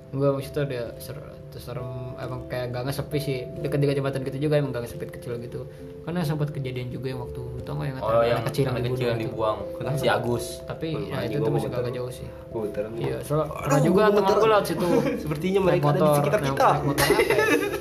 Gue 0.08 0.24
maksudnya 0.30 0.64
dia 0.64 0.84
ser 0.96 1.20
terus 1.48 1.64
serem 1.64 1.84
emang 2.16 2.44
kayak 2.46 2.70
gangnya 2.70 2.92
sepi 2.94 3.18
sih 3.18 3.38
deket 3.58 3.76
dekat 3.78 3.96
jembatan 3.98 4.20
gitu 4.22 4.38
juga 4.42 4.56
emang 4.56 4.68
gangnya 4.70 4.88
sepi 4.90 5.04
kecil 5.06 5.36
gitu 5.38 5.68
karena 6.02 6.20
sempat 6.20 6.48
kejadian 6.48 6.88
juga 6.88 7.08
yang 7.08 7.20
waktu 7.22 7.40
tau 7.60 7.72
nggak 7.74 7.86
yang 7.86 7.98
Oh, 7.98 8.20
yang 8.22 8.40
kecil 8.42 8.62
yang 8.62 8.72
anak 8.74 8.88
kecil 8.90 9.06
yang 9.06 9.20
dibuang. 9.22 9.58
Si 9.94 10.06
Agus. 10.06 10.44
tapi 10.62 10.92
Oh, 10.92 11.04
ya 11.06 11.24
itu 11.26 11.36
tuh 11.38 11.48
masih 11.50 11.68
agak 11.70 11.92
jauh 11.94 12.08
sih 12.10 12.28
Puter 12.48 12.84
iya 12.94 13.20
soalnya 13.20 13.48
pernah 13.50 13.80
juga 13.82 14.00
teman 14.10 14.32
gue 14.34 14.48
lewat 14.48 14.64
situ 14.66 14.88
Sepertinya 15.18 15.60
mereka 15.62 15.84
ada 15.86 15.92
di 15.94 16.00
motor, 16.00 16.16
sekitar 16.18 16.40
naik- 16.40 16.48
kita. 16.50 16.68
naik 16.70 16.84
motor 16.86 17.04
apa 17.04 17.20
ya? 17.20 17.77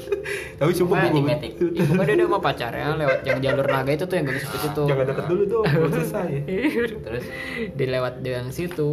Tapi 0.57 0.71
sumpah 0.73 0.97
Pokoknya 0.97 1.13
gua 1.13 1.29
Matic. 1.37 1.51
Iya, 1.61 1.83
pokoknya 1.85 2.13
dia 2.17 2.25
sama 2.25 2.39
pacarnya 2.41 2.87
lewat 2.97 3.19
yang 3.23 3.39
jalur 3.45 3.67
naga 3.69 3.91
itu 3.93 4.05
tuh 4.05 4.15
yang 4.17 4.25
gak 4.25 4.37
itu. 4.41 4.83
jangan 4.89 5.05
deket 5.05 5.25
dulu 5.29 5.43
dong 5.45 5.65
belum 5.69 5.91
selesai 5.93 6.29
Terus 7.05 7.25
Dia 7.77 7.87
lewat 7.93 8.13
di 8.19 8.29
yang 8.33 8.49
situ. 8.49 8.89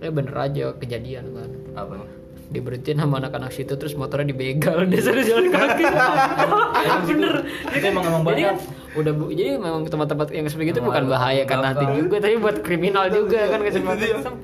Eh 0.00 0.08
bener 0.08 0.34
aja 0.36 0.64
kejadian 0.72 1.24
kan. 1.36 1.50
apa? 1.76 1.94
Diberhentiin 2.46 2.96
sama 2.96 3.18
anak-anak 3.18 3.50
situ 3.50 3.74
terus 3.74 3.92
motornya 3.92 4.30
dibegal 4.32 4.84
dia 4.90 5.00
suruh 5.02 5.20
jalan 5.20 5.52
kaki. 5.52 5.84
bener. 7.12 7.34
Itu 7.76 7.84
emang 7.84 8.04
emang 8.06 8.22
Jadi 8.24 8.32
banyak. 8.32 8.56
Udah 8.96 9.12
bu, 9.12 9.24
jadi 9.28 9.60
memang 9.60 9.84
tempat-tempat 9.84 10.32
yang 10.32 10.48
seperti 10.48 10.72
itu 10.72 10.80
bukan 10.80 11.04
bahaya 11.06 11.44
kan 11.44 11.60
nanti 11.60 11.84
juga 12.00 12.16
tapi 12.16 12.40
buat 12.40 12.64
kriminal 12.64 13.12
juga 13.12 13.52
kan 13.52 13.60
kesempatan 13.60 14.34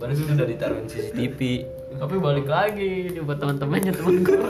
Padahal 0.00 0.16
itu 0.16 0.32
udah 0.32 0.48
ditaruhin 0.48 0.86
CCTV. 0.88 1.40
tapi 2.00 2.16
balik 2.16 2.48
lagi 2.48 3.12
dia 3.12 3.20
buat 3.20 3.36
teman-temannya 3.36 3.92
teman 3.92 4.16
gue 4.24 4.40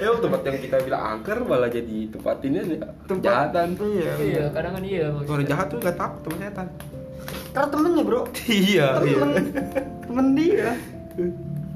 ya 0.00 0.08
tempat 0.16 0.40
yang 0.44 0.56
kita 0.60 0.76
bilang 0.88 1.02
angker 1.04 1.38
malah 1.44 1.68
jadi 1.68 2.08
tempat 2.08 2.36
ini 2.44 2.56
ya 2.56 2.88
kejahatan. 3.04 3.68
Iya 3.76 4.12
iya 4.20 4.44
kadang 4.52 4.72
kan 4.76 4.84
iya. 4.84 5.06
Orang 5.12 5.24
maksudnya. 5.24 5.48
jahat 5.52 5.66
tuh 5.68 5.78
gak 5.84 5.96
takut 5.96 6.20
sama 6.24 6.36
setan. 6.40 6.66
Karena 7.52 7.68
temennya 7.68 8.02
bro. 8.04 8.20
Iya 8.48 8.88
iya. 9.04 9.18
temen 9.20 9.44
temen 10.08 10.26
dia. 10.32 10.70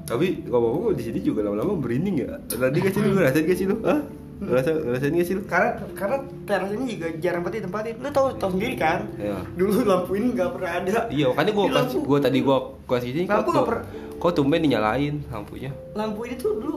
Tapi 0.09 0.27
ngomong-ngomong 0.49 0.97
di 0.97 1.05
sini 1.05 1.19
juga 1.21 1.41
lama-lama 1.45 1.77
merinding 1.77 2.17
ya. 2.25 2.33
Tadi 2.49 2.77
gak 2.81 2.93
sih 2.93 3.01
lu 3.05 3.11
ngerasain 3.17 3.45
gak 3.45 3.59
sih 3.61 3.67
lu. 3.69 3.77
Hah? 3.85 4.01
Ngerasa 4.41 4.71
ngerasain 4.73 5.13
gak 5.13 5.27
sih 5.29 5.35
lu? 5.37 5.43
Karena 5.45 5.71
karena 5.93 6.17
teras 6.49 6.71
ini 6.73 6.97
juga 6.97 7.09
jarang 7.21 7.43
banget 7.45 7.57
ditempatin. 7.61 7.95
Lu 8.01 8.09
tahu 8.09 8.27
tahu 8.41 8.51
sendiri 8.57 8.75
kan? 8.81 8.99
Iya. 9.21 9.37
dulu 9.55 9.73
lampu 9.85 10.11
ini 10.17 10.27
nggak 10.33 10.51
pernah 10.57 10.71
ada. 10.81 10.93
Iya 11.13 11.27
makanya 11.31 11.53
gua 11.53 11.67
lampu- 11.69 12.05
gua 12.05 12.19
tadi 12.19 12.39
gua 12.41 12.59
kasih 12.89 13.11
sini 13.13 13.25
kok 13.29 13.35
Lampu 13.37 13.51
nggak 13.53 13.67
per- 13.69 13.85
kok 14.17 14.33
tumben 14.33 14.61
dinyalain 14.65 15.15
lampunya? 15.29 15.71
Lampu 15.93 16.21
ini 16.25 16.35
tuh 16.41 16.53
dulu 16.57 16.77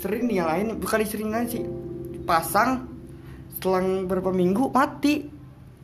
sering 0.00 0.24
dinyalain 0.24 0.66
bukan 0.80 0.98
sering 1.04 1.30
sih. 1.46 1.62
Pasang 2.24 2.88
selang 3.60 4.08
berapa 4.08 4.32
minggu 4.32 4.72
mati. 4.72 5.28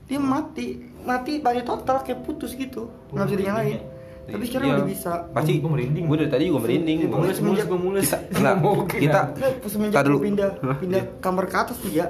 Dia 0.08 0.18
mati. 0.18 0.80
Mati 1.00 1.40
banyak 1.40 1.64
total 1.64 2.00
kayak 2.02 2.24
putus 2.24 2.56
gitu. 2.56 2.88
Nggak 3.12 3.24
bisa 3.28 3.38
dinyalain 3.40 3.80
tapi 4.22 4.44
sekarang 4.44 4.66
Iya. 4.66 4.76
udah 4.76 4.86
bisa 4.86 5.12
pasti 5.30 5.52
Gua 5.58 5.70
merinding. 5.72 6.04
gua 6.04 6.16
dari 6.16 6.30
tadi 6.30 6.44
juga 6.46 6.60
merinding 6.62 6.96
Iya, 6.98 7.06
Gua- 7.06 7.18
mulus, 7.20 7.38
mulus, 7.40 7.64
gua 7.64 7.78
mulus. 7.78 8.08
nah 8.36 8.54
kita 8.86 9.20
Nah, 9.32 9.50
semenjak 9.64 9.96
Tar 9.96 10.04
dulu. 10.06 10.18
pindah 10.20 10.50
pindah 10.76 11.02
kamar 11.18 11.44
ke 11.46 11.56
atas 11.56 11.76
tuh 11.76 11.90
ya 11.90 12.06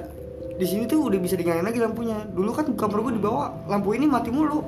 di 0.51 0.65
sini 0.65 0.85
tuh 0.85 1.01
udah 1.01 1.17
bisa 1.17 1.33
dinyalain 1.33 1.63
lagi 1.63 1.79
lampunya 1.79 2.21
dulu 2.27 2.51
kan 2.51 2.69
kamar 2.71 3.01
gue 3.01 3.13
di 3.15 3.21
bawah 3.21 3.49
lampu 3.65 3.93
ini 3.93 4.05
mati 4.05 4.29
mulu 4.29 4.61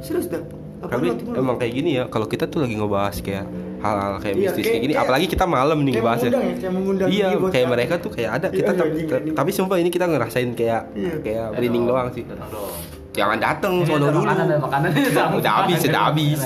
serius 0.00 0.26
dah 0.26 0.40
Tapi 0.84 1.08
emang 1.32 1.56
kayak 1.56 1.72
gini 1.72 1.96
ya, 1.96 2.04
kalau 2.06 2.28
kita 2.28 2.44
tuh 2.44 2.60
lagi 2.60 2.76
ngebahas 2.76 3.16
kayak 3.18 3.48
hal-hal 3.80 4.20
kayak 4.20 4.36
Iya, 4.36 4.40
mistis 4.42 4.52
kayak- 4.52 4.68
kayak 4.68 4.80
gini, 4.80 4.92
kayak- 4.92 5.04
apalagi 5.04 5.26
kita 5.26 5.44
malam 5.46 5.78
nih 5.80 5.92
mengundang 5.96 7.08
ya, 7.08 7.24
kayak 7.24 7.40
Iya, 7.40 7.48
kayak 7.48 7.68
mereka 7.70 7.94
tuh 7.96 8.10
kayak 8.12 8.30
ada, 8.30 8.46
Iya, 8.48 8.56
kita 8.58 8.70
iya, 8.84 9.32
tapi 9.32 9.50
sumpah 9.50 9.76
ini 9.76 9.88
kita 9.88 10.04
ngerasain 10.04 10.52
kayak 10.52 10.82
Iya. 10.92 11.14
kayak 11.20 11.46
merinding 11.56 11.84
doang 11.88 12.08
sih. 12.10 12.20
Datang 12.22 12.52
dong. 12.52 12.72
Jangan 13.14 13.38
dateng 13.38 13.74
Ini 13.80 13.86
sono 13.86 14.04
ada 14.06 14.10
dulu. 14.10 14.26
Makanan 14.26 14.46
makanan 14.66 14.90
Udah 15.38 15.52
habis, 15.62 15.80
udah 15.86 16.02
habis. 16.10 16.40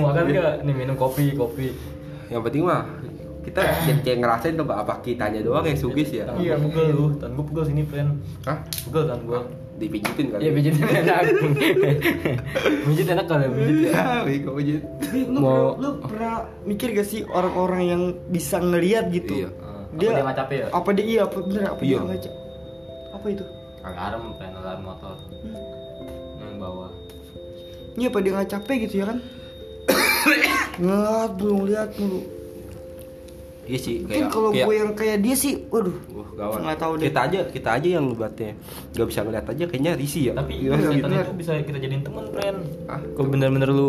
Mau 0.00 0.08
makan 0.10 0.24
nggak? 0.32 0.54
Nih 0.64 0.74
minum 0.74 0.96
kopi, 0.96 1.36
kopi. 1.36 1.68
Yang 2.32 2.42
penting 2.48 2.62
mah 2.64 2.82
kita 3.44 3.60
kayak, 3.60 4.18
ngerasain 4.24 4.56
tuh 4.56 4.64
apa 4.72 5.04
kitanya 5.04 5.44
doang 5.44 5.68
yang 5.68 5.76
sugis 5.76 6.08
ya. 6.08 6.24
Iya, 6.32 6.56
pegel 6.56 6.96
lu. 6.96 7.12
Tan 7.20 7.36
gua 7.36 7.44
pegel 7.44 7.64
sini, 7.68 7.82
friend. 7.84 8.16
Hah? 8.48 8.56
Pegel 8.88 9.04
tan 9.04 9.20
gua. 9.28 9.44
Dipijitin 9.74 10.26
kali. 10.32 10.40
Iya, 10.48 10.50
pijit 10.56 10.74
enak. 10.80 11.18
pijit 12.88 13.06
enak 13.10 13.26
kali 13.28 13.44
pijit 13.52 13.76
ya. 13.92 14.24
Bego 14.24 14.50
pijit. 14.56 14.80
Lu, 15.28 15.76
lu 15.76 15.88
pernah 16.00 16.48
mikir 16.64 16.96
gak 16.96 17.04
sih 17.04 17.20
orang-orang 17.28 17.82
yang 17.84 18.02
bisa 18.32 18.62
ngelihat 18.64 19.12
gitu? 19.12 19.44
Iya. 19.44 19.50
Apa 19.94 20.00
dia 20.00 20.22
nggak 20.24 20.38
capek 20.40 20.56
ya? 20.56 20.66
Apa 20.72 20.88
dia 20.90 21.04
iya 21.04 21.20
apa 21.22 21.36
bener 21.44 21.62
apa 21.68 21.82
Iya. 21.84 21.98
dia 22.00 22.08
ngaca? 22.08 22.30
Apa 23.14 23.26
itu? 23.30 23.44
Alarm, 23.84 24.24
friend, 24.40 24.54
alarm 24.56 24.80
motor. 24.80 25.14
Bawah. 25.44 25.73
Iya 27.94 28.06
apa 28.10 28.18
dia 28.18 28.30
nggak 28.32 28.50
capek 28.50 28.76
gitu 28.84 28.94
ya 28.96 29.06
kan? 29.06 29.18
Ngeliat 30.80 31.30
mulu 31.36 31.54
ngeliat 31.62 31.90
mulu. 31.94 32.20
Iya 33.64 33.78
sih 33.80 33.96
Mungkin 33.98 34.12
kayak 34.12 34.28
kalau 34.28 34.50
kayak- 34.50 34.66
gue 34.66 34.74
yang 34.76 34.90
kayak 34.92 35.18
dia 35.20 35.34
sih, 35.34 35.52
waduh, 35.72 35.96
Wah, 36.12 36.28
gawat. 36.36 36.58
nggak 36.60 36.78
tahu 36.78 36.92
deh. 36.94 37.04
Kita 37.08 37.20
aja, 37.24 37.40
kita 37.48 37.68
aja 37.72 37.88
yang 37.90 38.04
buatnya 38.12 38.50
nggak 38.92 39.06
bisa 39.08 39.20
ngeliat 39.24 39.46
aja 39.48 39.64
kayaknya 39.64 39.92
risih 39.94 40.22
ya. 40.28 40.32
Tapi 40.36 40.52
setan 40.68 40.92
gitu. 40.92 41.08
itu 41.16 41.34
bisa 41.34 41.52
kita 41.58 41.78
jadiin 41.80 42.02
teman, 42.04 42.24
friend. 42.28 42.58
Ah, 42.84 43.00
Kok 43.00 43.24
bener-bener 43.24 43.70
lu 43.70 43.88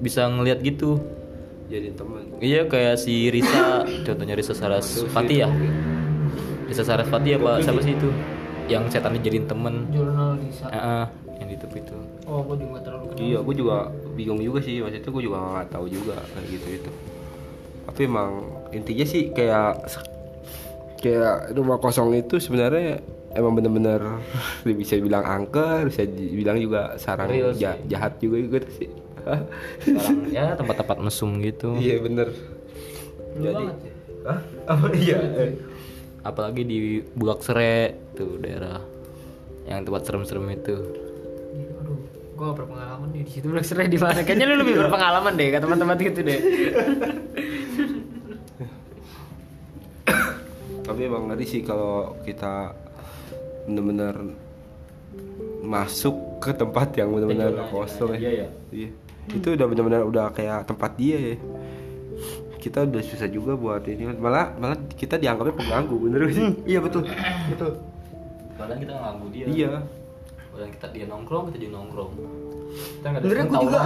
bisa 0.00 0.26
ngelihat 0.26 0.58
gitu? 0.60 0.98
jadi 1.70 1.88
teman. 1.94 2.20
Iya 2.36 2.68
kayak 2.68 3.00
si 3.00 3.30
Risa, 3.30 3.80
contohnya 4.04 4.36
Risa 4.36 4.52
Sarasvati 4.52 5.40
ya. 5.40 5.48
Risa 6.66 6.84
Sarasvati 6.84 7.32
apa 7.32 7.64
siapa 7.64 7.80
sih 7.80 7.94
itu? 7.94 8.12
Yang 8.66 8.92
setan 8.92 9.16
dijadiin 9.16 9.46
temen. 9.46 9.88
Jurnal. 9.88 10.36
Heeh, 10.68 11.04
yang 11.06 11.08
di 11.08 11.21
YouTube 11.52 11.74
itu. 11.76 11.96
Oh, 12.24 12.40
gue 12.42 12.56
juga 12.58 12.78
terlalu 12.80 13.04
kenal. 13.10 13.22
Iya, 13.22 13.38
gue 13.40 13.54
juga 13.54 13.76
bingung 14.12 14.40
juga 14.40 14.58
sih. 14.60 14.80
Waktu 14.80 14.98
itu 14.98 15.08
gue 15.08 15.22
juga 15.24 15.36
nggak 15.38 15.68
tahu 15.68 15.86
juga 15.86 16.16
kayak 16.32 16.46
gitu 16.48 16.66
itu. 16.80 16.90
Tapi 17.82 18.00
emang 18.04 18.30
intinya 18.70 19.04
sih 19.04 19.22
kayak 19.30 19.70
kayak 20.98 21.52
rumah 21.52 21.76
kosong 21.76 22.14
itu 22.14 22.38
sebenarnya 22.38 23.02
emang 23.34 23.52
bener-bener 23.52 24.22
bisa 24.64 24.96
dibilang 24.96 25.24
angker, 25.24 25.88
bisa 25.88 26.02
dibilang 26.04 26.56
juga 26.56 26.94
sarang 26.96 27.28
Real 27.28 27.50
sih. 27.52 27.62
ja- 27.62 27.80
jahat 27.88 28.16
juga 28.18 28.36
gitu 28.40 28.68
sih. 28.76 28.90
Sekarang 29.82 30.26
ya 30.30 30.52
tempat-tempat 30.58 30.96
mesum 30.98 31.38
gitu. 31.38 31.74
Iya 31.76 32.02
bener. 32.02 32.28
Jadi, 33.32 33.64
ya. 33.64 33.74
Hah? 34.22 34.40
Apa 34.68 34.86
iya? 34.94 35.18
Apalagi 36.22 36.62
di 36.62 36.78
Bulak 37.12 37.42
Sere 37.42 37.98
tuh 38.14 38.38
daerah 38.38 38.78
yang 39.66 39.82
tempat 39.82 40.06
serem-serem 40.06 40.46
itu. 40.54 40.76
Gue 42.42 42.50
gak 42.50 42.58
berpengalaman 42.58 43.14
nih 43.14 43.22
di 43.22 43.30
situ 43.38 43.46
Black 43.54 43.62
Serai 43.62 43.86
di 43.86 44.02
mana? 44.02 44.26
Kayaknya 44.26 44.50
lu 44.50 44.66
lebih 44.66 44.74
berpengalaman 44.82 45.38
deh 45.38 45.54
ke 45.54 45.62
teman-teman 45.62 45.94
gitu 45.94 46.20
deh. 46.26 46.40
Tapi 50.82 51.00
emang 51.06 51.30
ngeri 51.30 51.46
sih 51.46 51.62
kalau 51.62 52.18
kita 52.26 52.74
bener-bener 53.70 54.34
masuk 55.62 56.42
ke 56.42 56.50
tempat 56.50 56.90
yang 56.98 57.14
bener-bener 57.14 57.54
Zona, 57.54 57.70
kosong 57.70 58.10
ya. 58.18 58.18
dia 58.18 58.32
ya? 58.34 58.48
Iya. 58.74 58.90
Itu 59.38 59.48
udah 59.54 59.66
bener-bener 59.70 60.02
udah 60.02 60.34
kayak 60.34 60.66
tempat 60.66 60.98
dia 60.98 61.22
ya. 61.22 61.34
Kita 62.58 62.90
udah 62.90 63.06
susah 63.06 63.30
juga 63.30 63.54
buat 63.54 63.86
ini 63.86 64.18
malah 64.18 64.50
malah 64.58 64.82
kita 64.98 65.14
dianggapnya 65.14 65.54
pengganggu 65.62 65.94
bener 65.94 66.20
sih? 66.34 66.42
Hmm, 66.42 66.58
iya 66.66 66.82
betul, 66.82 67.06
betul. 67.54 67.78
Padahal 68.58 68.82
kita 68.82 68.94
nganggu 68.98 69.26
dia. 69.30 69.46
Iya. 69.46 70.01
Padahal 70.52 70.68
kita 70.68 70.86
dia 70.92 71.04
nongkrong, 71.08 71.44
kita 71.48 71.58
juga 71.64 71.72
nongkrong. 71.80 72.10
Kita 72.12 73.06
nggak 73.08 73.20
ada 73.20 73.24
Sebenarnya 73.24 73.46
gue 73.48 73.58
juga, 73.64 73.80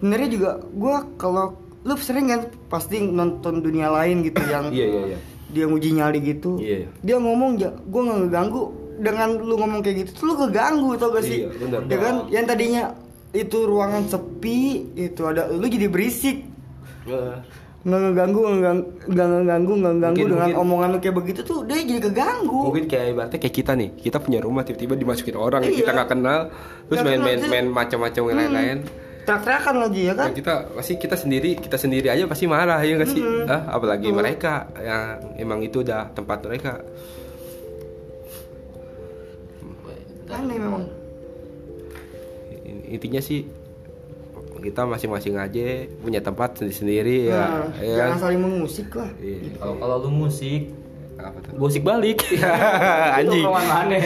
sebenarnya 0.00 0.28
juga 0.32 0.50
gue 0.64 0.96
kalau 1.20 1.46
lu 1.86 1.94
sering 2.00 2.26
kan 2.32 2.40
pasti 2.72 2.96
nonton 3.04 3.62
dunia 3.62 3.92
lain 3.92 4.24
gitu 4.26 4.40
yang 4.52 4.72
Iya 4.72 4.86
iya 4.88 5.02
iya. 5.14 5.18
dia 5.52 5.64
nguji 5.68 5.88
nyali 5.92 6.18
gitu. 6.24 6.56
Iya. 6.56 6.88
Dia 7.04 7.16
ngomong 7.20 7.60
ya, 7.60 7.70
gue 7.70 8.00
nggak 8.00 8.18
ngeganggu 8.26 8.62
dengan 8.96 9.28
lu 9.36 9.54
ngomong 9.60 9.80
kayak 9.84 10.08
gitu, 10.08 10.10
tuh 10.16 10.24
lu 10.32 10.34
keganggu 10.40 10.96
tau 10.96 11.12
gak 11.12 11.24
sih? 11.28 11.44
Iya, 11.44 11.48
benar. 11.52 11.80
Ya 11.84 11.98
kan, 12.00 12.14
yang 12.32 12.44
tadinya 12.48 12.84
itu 13.36 13.58
ruangan 13.68 14.08
sepi, 14.08 14.88
itu 14.96 15.20
ada 15.28 15.52
lu 15.52 15.68
jadi 15.68 15.92
berisik. 15.92 16.48
Nggak 17.86 18.00
ngeganggu 18.02 18.40
nggak 18.42 18.74
nggak 19.06 19.26
ngeganggu 19.28 19.72
nggak 19.72 19.92
ngeganggu 19.94 20.02
Mungkin- 20.12 20.26
dengan 20.28 20.48
mungkin- 20.48 20.62
omongan 20.66 20.88
lu 20.90 20.98
kayak 20.98 21.16
begitu 21.16 21.40
tuh 21.40 21.58
dia 21.62 21.78
jadi 21.78 22.00
keganggu 22.02 22.60
Mungkin 22.66 22.84
kayak 22.84 23.06
ibaratnya 23.08 23.38
kayak 23.38 23.54
kita 23.54 23.72
nih, 23.72 23.90
kita 23.94 24.18
punya 24.18 24.38
rumah 24.40 24.62
tiba-tiba 24.62 24.94
dimasukin 24.96 25.36
orang 25.36 25.62
yang 25.62 25.70
Iya. 25.70 25.80
kita 25.80 25.90
nggak 25.94 26.10
kenal, 26.10 26.40
terus 26.84 27.00
main-main 27.00 27.38
main 27.40 27.66
macam-macam 27.68 28.18
yang 28.18 28.26
Hmm. 28.28 28.42
lain-lain. 28.42 28.78
teriak-teriakan 29.22 29.76
lagi 29.80 30.02
ya 30.04 30.14
kan 30.14 30.28
Ya 30.30 30.34
kita 30.36 30.54
pasti 30.72 30.92
kita 30.96 31.16
sendiri 31.16 31.50
kita 31.56 31.74
sendiri 31.76 32.06
aja 32.08 32.22
pasti 32.26 32.46
marah 32.46 32.78
ya 32.78 32.94
nggak 32.94 33.10
sih 33.10 33.18
Mm-mm. 33.18 33.50
ah 33.50 33.74
apalagi 33.74 34.06
Betul. 34.06 34.18
mereka 34.18 34.52
yang 34.76 35.02
emang 35.36 35.58
itu 35.60 35.82
udah 35.82 36.10
tempat 36.12 36.38
mereka 36.42 36.78
aneh 40.28 40.56
memang 40.56 40.86
In- 42.62 42.86
intinya 42.88 43.18
sih 43.18 43.42
kita 44.58 44.82
masing-masing 44.82 45.34
aja 45.34 45.66
punya 45.96 46.18
tempat 46.18 46.56
sendiri-sendiri 46.56 47.28
ya, 47.28 47.40
Nah, 47.40 47.64
ya 47.78 47.94
jangan 47.96 48.10
kan? 48.10 48.22
saling 48.22 48.40
mengusik 48.40 48.88
lah 48.90 49.10
Iya. 49.16 49.38
Kalau 49.54 49.74
kalau 49.76 49.96
lu 50.00 50.10
musik, 50.20 50.62
apa 51.16 51.38
tuh 51.40 51.50
gosik 51.56 51.82
balik. 51.82 52.18
anjing 53.18 53.40
Lu 53.40 53.48
kawan 53.48 53.64
mana? 53.64 53.96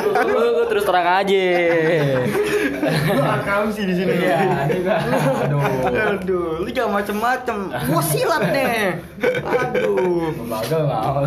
Lu- 0.00 0.14
lu, 0.26 0.48
lu 0.52 0.64
terus 0.66 0.82
terang 0.82 1.08
aja. 1.16 1.44
lu 2.82 3.22
akam 3.22 3.62
sih 3.70 3.84
di 3.84 3.94
sini 3.94 4.12
Iya. 4.18 4.38
Aduh. 5.42 5.60
aduh 5.92 6.48
lu 6.60 6.68
jangan 6.68 6.98
macem-macem 6.98 7.56
gua 7.70 8.02
silat 8.02 8.42
deh 8.48 8.76
aduh 9.38 10.34
Lembaga 10.34 10.78
mau. 10.82 11.22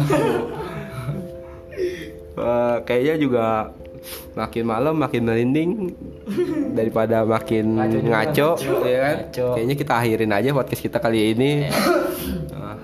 Eh, 2.35 2.75
kayaknya 2.83 3.15
juga 3.17 3.71
makin 4.33 4.63
malam 4.63 4.93
makin 4.95 5.21
merinding 5.23 5.69
daripada 6.71 7.23
makin 7.23 7.73
Ngaco 7.73 7.97
ngaco, 8.01 8.47
ngaco. 8.59 8.73
ya 8.83 8.97
kan 8.99 9.15
Ngaco. 9.25 9.45
kayaknya 9.53 9.75
kita 9.75 9.91
akhirin 9.95 10.31
aja 10.31 10.47
podcast 10.51 10.81
kita 10.81 10.97
kali 10.97 11.19
ini 11.31 11.49
Ah. 12.51 12.75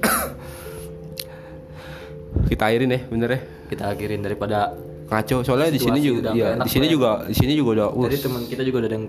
kita 2.48 2.62
akhirin 2.64 2.88
ya 2.88 3.00
bener 3.04 3.28
ya 3.30 3.38
Kita 3.68 3.82
akhirin 3.88 4.20
daripada 4.20 4.74
ngaco 5.06 5.36
soalnya 5.42 5.70
di 5.70 5.78
sini 5.78 5.98
juga 5.98 6.18
udah 6.20 6.32
ya 6.34 6.48
di 6.56 6.68
sini 6.68 6.86
juga 6.86 7.08
di 7.24 7.32
sini 7.32 7.52
juga 7.54 7.68
udah 7.76 7.86
Tadi 7.96 8.14
us. 8.14 8.20
teman 8.22 8.40
kita 8.46 8.60
juga 8.62 8.76
ada 8.82 8.88
yang 8.90 9.06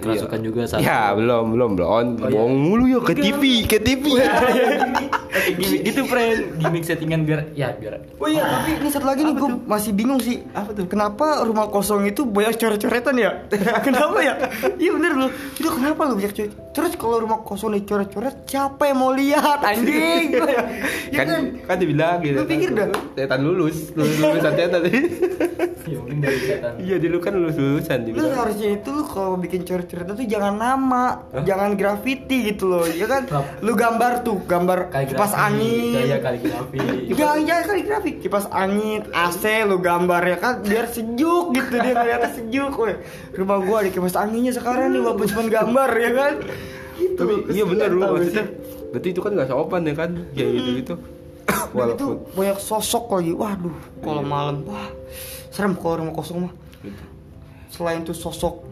kerasukan 0.00 0.40
juga 0.40 0.60
saat 0.66 0.80
ya 0.80 1.12
belum 1.12 1.54
belum 1.54 1.70
belum 1.76 2.06
bohong 2.18 2.54
mulu 2.56 2.84
ya 2.88 3.00
ke 3.04 3.14
TV 3.14 3.42
ke 3.68 3.78
TV 3.78 4.04
gimmick 5.56 5.82
gitu 5.86 6.02
friend 6.08 6.58
gimmick 6.58 6.84
settingan 6.84 7.22
biar 7.22 7.46
ya 7.54 7.72
biar 7.76 8.02
Oh 8.20 8.28
iya, 8.28 8.44
tapi 8.44 8.76
ini 8.76 8.88
satu 8.92 9.08
lagi 9.08 9.24
nih 9.24 9.32
gue 9.32 9.48
masih 9.64 9.96
bingung 9.96 10.20
sih. 10.20 10.44
Apa 10.52 10.76
tuh? 10.76 10.84
Kenapa 10.84 11.40
rumah 11.40 11.72
kosong 11.72 12.04
itu 12.04 12.28
banyak 12.28 12.60
coret-coretan 12.60 13.16
ya? 13.16 13.48
kenapa 13.86 14.20
ya? 14.20 14.34
Iya 14.76 14.90
bener 14.92 15.12
loh. 15.16 15.30
Itu 15.56 15.72
kenapa 15.72 16.04
lo 16.04 16.20
banyak 16.20 16.36
coret? 16.36 16.52
Terus 16.76 16.92
kalau 17.00 17.24
rumah 17.24 17.40
kosong 17.40 17.72
nih 17.72 17.88
coret-coret, 17.88 18.44
siapa 18.44 18.92
yang 18.92 19.00
mau 19.00 19.16
lihat 19.16 19.64
anjing? 19.64 20.36
ya 21.16 21.24
kan 21.24 21.26
kan? 21.26 21.42
kan 21.64 21.76
dibilang 21.80 22.18
gitu 22.20 22.36
Lu 22.36 22.46
pikir 22.46 22.70
dah. 22.76 22.88
setan 23.16 23.40
lulus 23.42 23.76
lulus 23.96 24.16
lulusan 24.20 24.52
setan 24.54 24.80
ya 25.90 25.96
mungkin 25.98 26.18
dari 26.22 26.38
setan 26.38 26.72
iya 26.78 26.96
dulu 27.00 27.16
kan 27.18 27.32
lulus 27.34 27.56
lulusan 27.58 27.98
Lu 28.14 28.26
harusnya 28.30 28.68
itu 28.78 28.88
lu 28.92 29.02
kalau 29.08 29.34
bikin 29.40 29.62
coret-coretan 29.90 30.14
tuh 30.22 30.28
jangan 30.30 30.54
nama, 30.54 31.04
jangan 31.42 31.74
graffiti 31.74 32.54
gitu 32.54 32.70
loh. 32.70 32.86
Ya 32.86 33.10
kan? 33.10 33.26
Lu 33.58 33.74
gambar 33.74 34.22
tuh, 34.22 34.38
gambar 34.46 34.94
kipas 35.10 35.34
angin. 35.34 35.98
gaya 35.98 36.18
kaligrafi 36.22 36.78
Jangan 37.10 37.38
jangan 37.42 37.64
kaligrafi 37.66 38.10
kipas 38.22 38.46
angin, 38.54 39.02
AC 39.10 39.44
lu 39.66 39.82
gambar 39.82 40.22
ya 40.22 40.36
kan 40.38 40.54
biar 40.62 40.86
sejuk 40.86 41.50
gitu 41.58 41.74
dia 41.74 41.92
ngeliatnya 41.98 42.30
sejuk. 42.38 42.72
Weh, 42.78 42.96
rumah 43.34 43.58
gua 43.58 43.82
ada 43.82 43.90
kipas 43.90 44.14
anginnya 44.14 44.54
sekarang 44.54 44.94
nih 44.94 45.02
walaupun 45.02 45.26
cuma 45.26 45.42
gambar 45.50 45.90
ya 45.98 46.10
kan. 46.14 46.34
Gitu. 47.00 47.16
tapi 47.16 47.32
iya 47.56 47.64
bener 47.64 47.88
lu 47.96 48.04
maksudnya 48.04 48.44
berarti 48.92 49.08
itu 49.08 49.20
kan 49.24 49.32
gak 49.32 49.48
sopan 49.48 49.88
ya 49.88 49.94
kan 49.96 50.10
kayak 50.36 50.50
gitu 50.52 50.70
gitu 50.84 50.94
Dan 51.48 51.56
itu 51.64 51.72
walaupun 51.72 52.12
banyak 52.36 52.58
sosok 52.60 53.04
lagi. 53.16 53.32
Waduh, 53.32 53.76
kalau 54.04 54.22
malam 54.22 54.62
wah 54.68 54.92
serem 55.48 55.74
kalau 55.74 56.04
rumah 56.04 56.14
kosong 56.14 56.46
mah. 56.46 56.54
Gitu. 56.84 57.02
Selain 57.72 58.04
tuh 58.04 58.12
sosok 58.12 58.69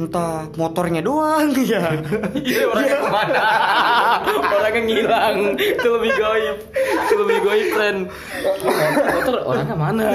entah 0.00 0.48
motornya 0.56 1.00
doang 1.00 1.52
ya 1.68 2.00
Iya 2.32 2.62
orangnya 2.66 2.96
ke 2.96 3.08
mana? 3.08 3.40
orangnya 4.50 4.80
ngilang. 4.80 5.36
Itu 5.54 5.88
lebih 5.90 6.10
goib. 6.14 6.56
Itu 6.72 7.14
lebih 7.20 7.38
goib 7.40 7.66
friend. 7.70 7.98
Motor 9.10 9.34
orangnya 9.44 9.76
mana? 9.76 10.06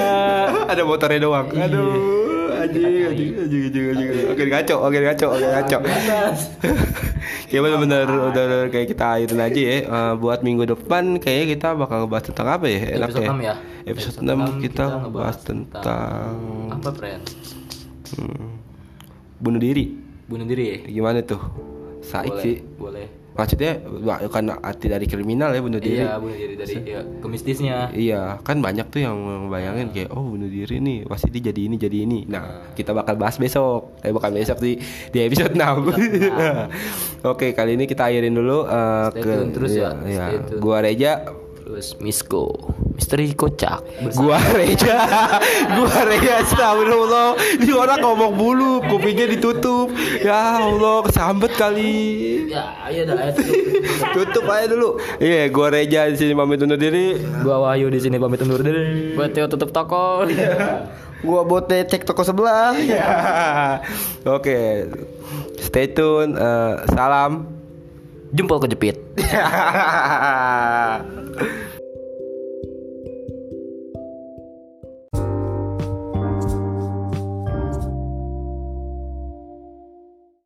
Ada 0.66 0.82
motornya 0.82 1.20
doang. 1.20 1.46
Aduh, 1.48 2.56
anjing, 2.56 2.84
anjing, 3.06 3.30
anjing, 3.38 3.62
anjing, 3.68 3.84
anjing. 3.92 4.08
Oke 4.26 4.42
ngaco, 4.44 4.74
oke 4.82 4.98
ngaco, 4.98 5.26
oke 5.30 5.46
ngaco. 5.46 5.78
Ya 7.46 7.58
benar-benar 7.64 8.06
udah 8.06 8.44
kayak 8.68 8.88
kita 8.90 9.04
akhirin 9.14 9.40
aja 9.40 9.60
ya. 9.60 9.76
Eh, 9.82 10.12
buat 10.16 10.40
minggu 10.40 10.66
depan 10.66 11.18
kayaknya 11.18 11.46
kita 11.54 11.68
bakal 11.74 11.96
ngebahas 12.04 12.24
tentang 12.26 12.46
apa 12.50 12.66
ya? 12.66 12.78
Enak 12.96 13.08
Episode 13.10 13.22
ya. 13.22 13.30
6 13.30 13.38
ya. 13.40 13.54
Episode 13.86 14.14
Episode 14.16 14.18
6 14.18 14.26
enam 14.26 14.50
kita, 14.56 14.66
kita 14.66 14.82
ngebahas 14.82 15.06
ngebahas 15.06 15.36
tentang 15.42 16.32
Apa 16.72 16.90
friend? 16.90 17.22
hmm, 18.06 18.46
bunuh 19.38 19.60
diri. 19.60 19.94
Bunuh 20.26 20.46
diri 20.48 20.64
ya? 20.64 20.76
Gimana 20.90 21.22
tuh? 21.22 21.40
Saik 22.02 22.32
Boleh, 22.34 22.42
sih. 22.42 22.56
boleh. 22.78 23.06
Maksudnya 23.36 23.84
bukan 23.84 24.48
arti 24.64 24.88
dari 24.88 25.04
kriminal 25.04 25.52
ya 25.52 25.60
bunuh 25.60 25.76
diri. 25.76 26.00
Iya, 26.00 26.16
bunuh 26.16 26.32
diri 26.32 26.54
dari 26.56 26.74
ya, 26.88 27.04
kemistisnya. 27.20 27.92
Iya, 27.92 28.40
kan 28.40 28.64
banyak 28.64 28.88
tuh 28.88 29.04
yang 29.04 29.16
bayangin 29.52 29.92
kayak 29.92 30.08
oh 30.16 30.24
bunuh 30.24 30.48
diri 30.48 30.80
nih, 30.80 31.04
pasti 31.04 31.28
dia 31.28 31.52
jadi 31.52 31.68
ini 31.68 31.76
jadi 31.76 32.08
ini. 32.08 32.24
Nah, 32.32 32.72
kita 32.72 32.96
bakal 32.96 33.20
bahas 33.20 33.36
besok. 33.36 34.00
Eh 34.00 34.08
bukan 34.08 34.32
besok 34.32 34.56
sih 34.64 34.80
di 35.12 35.18
episode 35.20 35.52
6. 35.60 35.60
Oke, 37.36 37.52
kali 37.52 37.76
ini 37.76 37.84
kita 37.84 38.08
akhirin 38.08 38.32
dulu 38.32 38.64
eh, 38.64 39.06
Stay 39.12 39.20
ke 39.20 39.30
tune 39.36 39.52
terus 39.52 39.72
ya, 39.76 39.92
iya. 40.08 40.32
stay 40.32 40.38
tune. 40.56 40.60
Gua 40.64 40.80
Reja, 40.80 41.12
Terus 41.66 41.98
Misko, 41.98 42.62
misteri 42.94 43.34
kocak. 43.34 43.82
gua 44.14 44.38
Reja, 44.54 45.02
gua 45.74 46.06
Reja 46.06 46.38
astagfirullah. 46.38 47.34
Ini 47.58 47.74
orang 47.74 48.06
ngomong 48.06 48.38
bulu, 48.38 48.78
kopinya 48.86 49.26
ditutup. 49.26 49.90
Ya 50.22 50.62
Allah, 50.62 51.02
kesambet 51.02 51.50
kali. 51.58 52.46
Ya, 52.46 52.70
ayo 52.86 53.10
dah. 53.10 53.18
ayo 53.18 53.34
Tutup 54.14 54.46
tutup. 54.46 54.48
aja 54.54 54.70
dulu. 54.70 55.02
Iya, 55.18 55.50
gua 55.50 55.74
Reja 55.74 56.06
di 56.06 56.14
sini 56.14 56.38
pamit 56.38 56.62
undur 56.62 56.78
diri. 56.78 57.18
Gua 57.42 57.58
Wahyu 57.66 57.90
di 57.90 57.98
sini 57.98 58.14
pamit 58.14 58.46
undur 58.46 58.62
diri. 58.62 59.18
Buat 59.18 59.34
Tio 59.34 59.50
tutup 59.50 59.74
toko. 59.74 60.22
gua 61.26 61.42
bote 61.42 61.82
cek 61.82 62.06
toko 62.06 62.22
sebelah 62.22 62.78
Ya. 62.78 63.10
Oke. 64.38 64.86
Stay 65.58 65.90
tune. 65.90 66.38
eh, 66.38 66.74
salam. 66.94 67.50
Jempol 68.30 68.62
kejepit. 68.62 69.02
that. 71.36 71.66